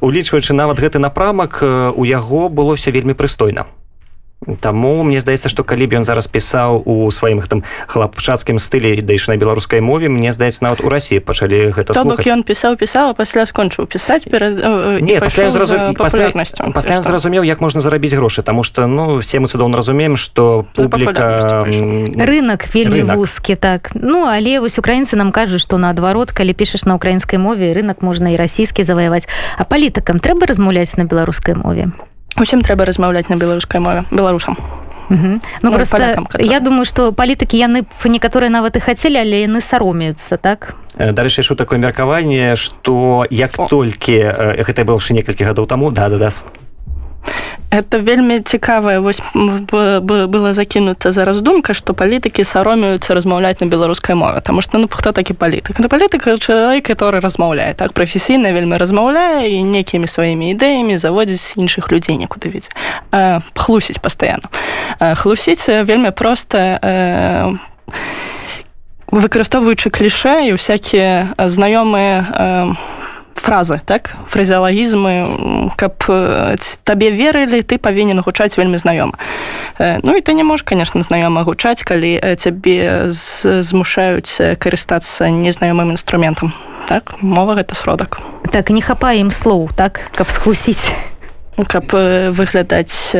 улічваючы 0.00 0.54
нават 0.54 0.80
гэты 0.80 0.98
напрамак 0.98 1.60
у 1.62 2.04
яго 2.04 2.48
было 2.48 2.76
все 2.76 2.90
вельмі 2.90 3.12
прыстойна 3.12 3.66
Таму 4.60 5.02
мне 5.02 5.20
здаецца 5.20 5.48
што 5.48 5.64
калі 5.66 5.86
б 5.90 6.00
ён 6.00 6.04
зараз 6.06 6.30
пісаў 6.30 6.82
у 6.86 7.10
сваім 7.10 7.42
гэтым 7.42 7.64
хлапчацкім 7.90 8.62
стылі 8.62 9.02
даеш 9.02 9.28
на 9.28 9.36
беларускай 9.36 9.80
мове 9.80 10.08
мне 10.08 10.32
здаецца 10.32 10.62
нават 10.62 10.80
у 10.84 10.88
рассіі 10.88 11.18
пачалі 11.18 11.74
гэта 11.74 11.98
ён 12.30 12.46
пісаў 12.46 12.78
пісаў 12.78 13.14
пасля 13.18 13.46
скончыў 13.46 13.90
пісаць 13.90 14.24
перад 14.30 14.62
не 15.02 15.18
пасля 15.18 15.50
пасля 16.70 17.02
зразумеў 17.02 17.42
як 17.42 17.60
можна 17.60 17.80
зарабіць 17.80 18.14
грошы 18.14 18.44
Таму 18.44 18.62
што 18.62 18.86
ну 18.86 19.18
все 19.18 19.40
мы 19.40 19.48
цудоўна 19.48 19.76
разумеем 19.76 20.16
што 20.16 20.66
публіка 20.76 21.64
рынок 21.64 22.68
вельмі 22.74 23.02
вузкі 23.02 23.56
так. 23.56 23.90
Ну 23.94 24.28
але 24.28 24.60
вось 24.60 24.78
украінцы 24.78 25.16
нам 25.16 25.32
кажуць 25.32 25.64
што 25.64 25.80
наадварот 25.80 26.30
калі 26.30 26.52
пішаш 26.52 26.84
на 26.84 26.94
украінскай 26.94 27.40
мове 27.40 27.72
рынок 27.72 28.04
можна 28.04 28.30
і 28.30 28.36
расійскі 28.36 28.84
заваяваць. 28.84 29.26
А 29.56 29.64
палітыкам 29.64 30.20
трэба 30.20 30.46
размаўляць 30.46 30.96
на 31.00 31.08
беларускай 31.08 31.56
мове 31.56 31.90
усім 32.40 32.62
трэба 32.62 32.84
размаўляць 32.84 33.28
на 33.28 33.36
беларускай 33.36 33.80
мове 33.80 34.04
беларусам 34.10 34.56
ну, 35.08 35.40
ну 35.62 35.72
просто 35.72 35.96
полякам, 35.96 36.28
я 36.38 36.60
думаю 36.60 36.84
что 36.84 37.12
палітыкі 37.12 37.58
яны 37.58 37.84
некаторыя 38.04 38.50
нават 38.50 38.76
і 38.76 38.80
хацелі 38.80 39.20
але 39.20 39.44
яны 39.44 39.60
саромеюцца 39.60 40.36
так? 40.36 40.74
Дарэчы 40.96 41.42
шу 41.42 41.56
такое 41.56 41.78
меркаванне 41.78 42.56
что 42.56 43.26
як 43.30 43.58
О. 43.58 43.68
толькі 43.68 44.16
гэта 44.64 44.84
было 44.84 44.96
яшчэ 44.96 45.14
некалькі 45.14 45.44
гадоў 45.44 45.66
таму 45.66 45.90
да 45.90 46.08
да 46.08 46.18
да 46.18 46.30
это 47.74 47.98
вельмі 47.98 48.40
цікавая 48.40 49.00
вось 49.00 49.20
была 49.34 50.54
закінута 50.54 51.12
зараз 51.12 51.40
думка 51.40 51.74
што 51.74 51.94
палітыкі 51.94 52.44
саромеюцца 52.44 53.14
размаўляць 53.14 53.60
на 53.60 53.66
беларускай 53.66 54.14
мове 54.14 54.40
там 54.40 54.60
што 54.62 54.78
ну 54.78 54.88
хто 54.90 55.12
такі 55.12 55.34
палітык? 55.34 55.78
На 55.78 55.88
палітыка 55.88 56.38
чалавек 56.38 56.86
который 56.86 57.20
размаўляе 57.20 57.74
так 57.74 57.92
прафесійна 57.92 58.52
вельмі 58.52 58.76
размаўляе 58.76 59.50
і 59.50 59.64
некімі 59.64 60.06
сваімі 60.06 60.54
ідэямі 60.54 60.98
заводзіць 60.98 61.58
іншых 61.58 61.90
людзей 61.90 62.16
некуды 62.16 62.48
відзе 62.48 62.70
хлусіць 63.54 63.98
пастаянно 63.98 64.48
хлусіць 65.16 65.66
вельмі 65.66 66.10
проста 66.10 67.58
выкарыстоўваючы 69.10 69.90
кліше 69.90 70.46
і 70.46 70.52
всякие 70.54 71.34
знаёмыя 71.38 72.76
фразы. 73.44 73.80
Так 73.84 74.16
фразеалагізмы 74.32 75.70
каб 75.76 76.00
табе 76.84 77.10
верылі 77.12 77.60
ты 77.60 77.76
павінен 77.76 78.24
гучаць 78.24 78.56
вельмі 78.56 78.80
знаёма. 78.80 79.20
Ну 79.78 80.16
і 80.16 80.20
ты 80.24 80.32
не 80.32 80.42
можешь 80.42 80.64
конечно 80.64 81.04
знаёма 81.04 81.44
гучаць 81.44 81.84
калі 81.84 82.16
цябе 82.40 83.12
змушаюць 83.12 84.56
карыстацца 84.56 85.28
незнаёмым 85.28 85.92
інструментам. 85.92 86.56
Так 86.88 87.20
мова 87.20 87.54
гэта 87.54 87.74
сродак. 87.76 88.20
Так 88.50 88.70
не 88.70 88.80
хапае 88.80 89.20
ім 89.20 89.30
слоў 89.30 89.68
так 89.76 90.00
каб 90.16 90.30
схлусіць. 90.30 90.88
Каб 91.54 91.84
выглядаць 92.34 93.14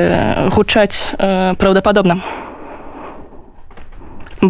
гучаць 0.57 1.15
праўдападобна 1.21 2.19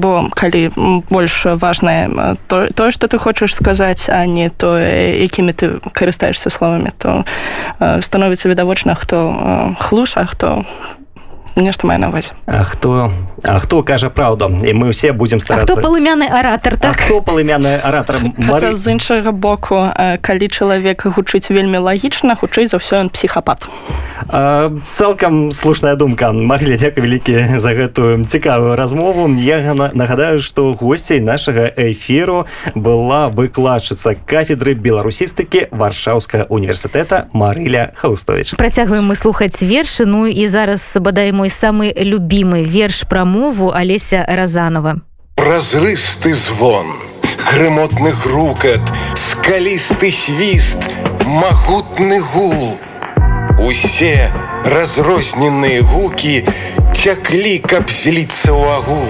бо 0.01 0.29
калі 0.35 0.71
больш 1.11 1.47
важнае 1.47 2.37
тое 2.47 2.71
то, 2.71 2.91
што 2.91 3.07
ты 3.09 3.19
хочаш 3.19 3.55
сказаць 3.55 4.09
а 4.09 4.27
не 4.27 4.51
то 4.51 4.79
якімі 4.79 5.53
ты 5.53 5.81
карыстаешься 5.93 6.51
словамі 6.51 6.91
то 6.99 7.25
становіцца 8.01 8.49
відавочна 8.49 8.95
хто 8.95 9.77
хлус 9.79 10.17
а 10.17 10.25
хто 10.27 10.65
нешта 11.57 11.87
мае 11.87 11.99
на 11.99 12.09
увазе 12.09 12.33
А 12.47 12.65
хто 12.65 13.11
А 13.45 13.59
хто 13.59 13.83
кажа 13.83 14.11
праўду 14.11 14.49
і 14.65 14.73
мы 14.73 14.91
ўсе 14.91 15.13
будзем 15.13 15.41
старацца 15.41 15.77
палымяны 15.81 16.27
аратар 16.27 16.77
так? 16.77 16.97
хто 16.97 17.21
палымяны 17.21 17.81
аратар 17.83 18.17
Мар... 18.37 18.75
з 18.75 18.91
іншага 18.91 19.33
боку 19.33 19.91
калі 20.21 20.49
чалавек 20.49 21.07
гучыць 21.07 21.51
вельмі 21.51 21.79
лагічна 21.79 22.35
хутчэй 22.35 22.67
за 22.67 22.79
ўсё 22.81 23.05
ён 23.05 23.09
псіхапат. 23.11 23.69
Цалкам 24.85 25.53
слушная 25.53 25.97
думка. 25.97 26.33
Марля 26.33 26.77
дзяка 26.77 27.01
вялікі 27.01 27.61
за 27.61 27.75
гэтую 27.75 28.25
цікавую 28.25 28.77
размову. 28.77 29.29
Я 29.37 29.75
нагадаю 29.75 30.41
што 30.41 30.73
госцей 30.75 31.21
нашага 31.21 31.69
эфіру 31.77 32.47
была 32.75 33.29
выкладчыца 33.29 34.15
кафедры 34.15 34.75
беларусістыкі 34.75 35.69
варшаўскага 35.71 36.47
універсітэта 36.49 37.29
Марыля 37.33 37.93
Хаустович 37.97 38.55
працягваем 38.57 39.07
мы 39.07 39.15
слухаць 39.17 39.61
вершы. 39.63 40.07
Ну 40.07 40.27
і 40.27 40.49
зараз 40.49 40.97
бадай 41.01 41.33
мой 41.33 41.44
самы 41.49 41.93
любімы 41.97 42.63
верш 42.65 43.05
пра 43.09 43.25
мову 43.25 43.73
алеся 43.73 44.25
разанова 44.29 45.01
разрысты 45.37 46.35
звон 46.35 46.95
грымотны 47.51 48.13
грукат 48.25 48.93
скалісты 49.17 50.11
свіст 50.11 50.79
магутны 51.25 52.21
гул. 52.21 52.79
Усе 53.59 54.31
разрозненыя 54.65 55.83
гукі 55.83 56.43
цяклі 56.93 57.59
каб 57.63 57.91
зліцца 57.93 58.51
ў 58.53 58.65
агул 58.81 59.09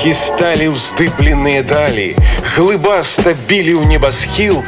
хісталі 0.00 0.68
ўздыбленыя 0.74 1.64
далі 1.66 2.06
глыбаста 2.54 3.32
білі 3.48 3.74
ў 3.80 3.84
небасхіл 3.92 4.60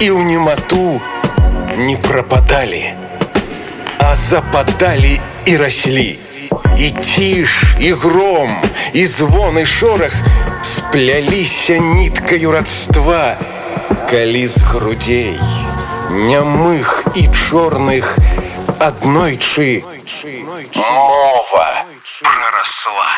і 0.00 0.08
ў 0.14 0.18
немату 0.30 1.00
не 1.76 1.96
прападалі 2.08 2.84
а 3.98 4.14
западалі 4.16 5.18
і 5.44 5.56
раслі 5.62 6.08
і 6.78 6.90
ціш 6.90 7.64
і 7.80 7.92
гром 7.92 8.62
і 8.92 9.06
звон 9.06 9.58
і 9.58 9.66
шорах 9.66 10.12
спляліся 10.62 11.76
ніткаю 11.78 12.52
радства 12.52 13.36
калі 14.10 14.48
з 14.48 14.56
грудзей 14.56 15.38
нямых 16.10 17.04
і 17.14 17.28
чорных 17.28 18.16
аднойчы 18.78 19.82
мова 20.74 21.84
прорасла 22.22 23.10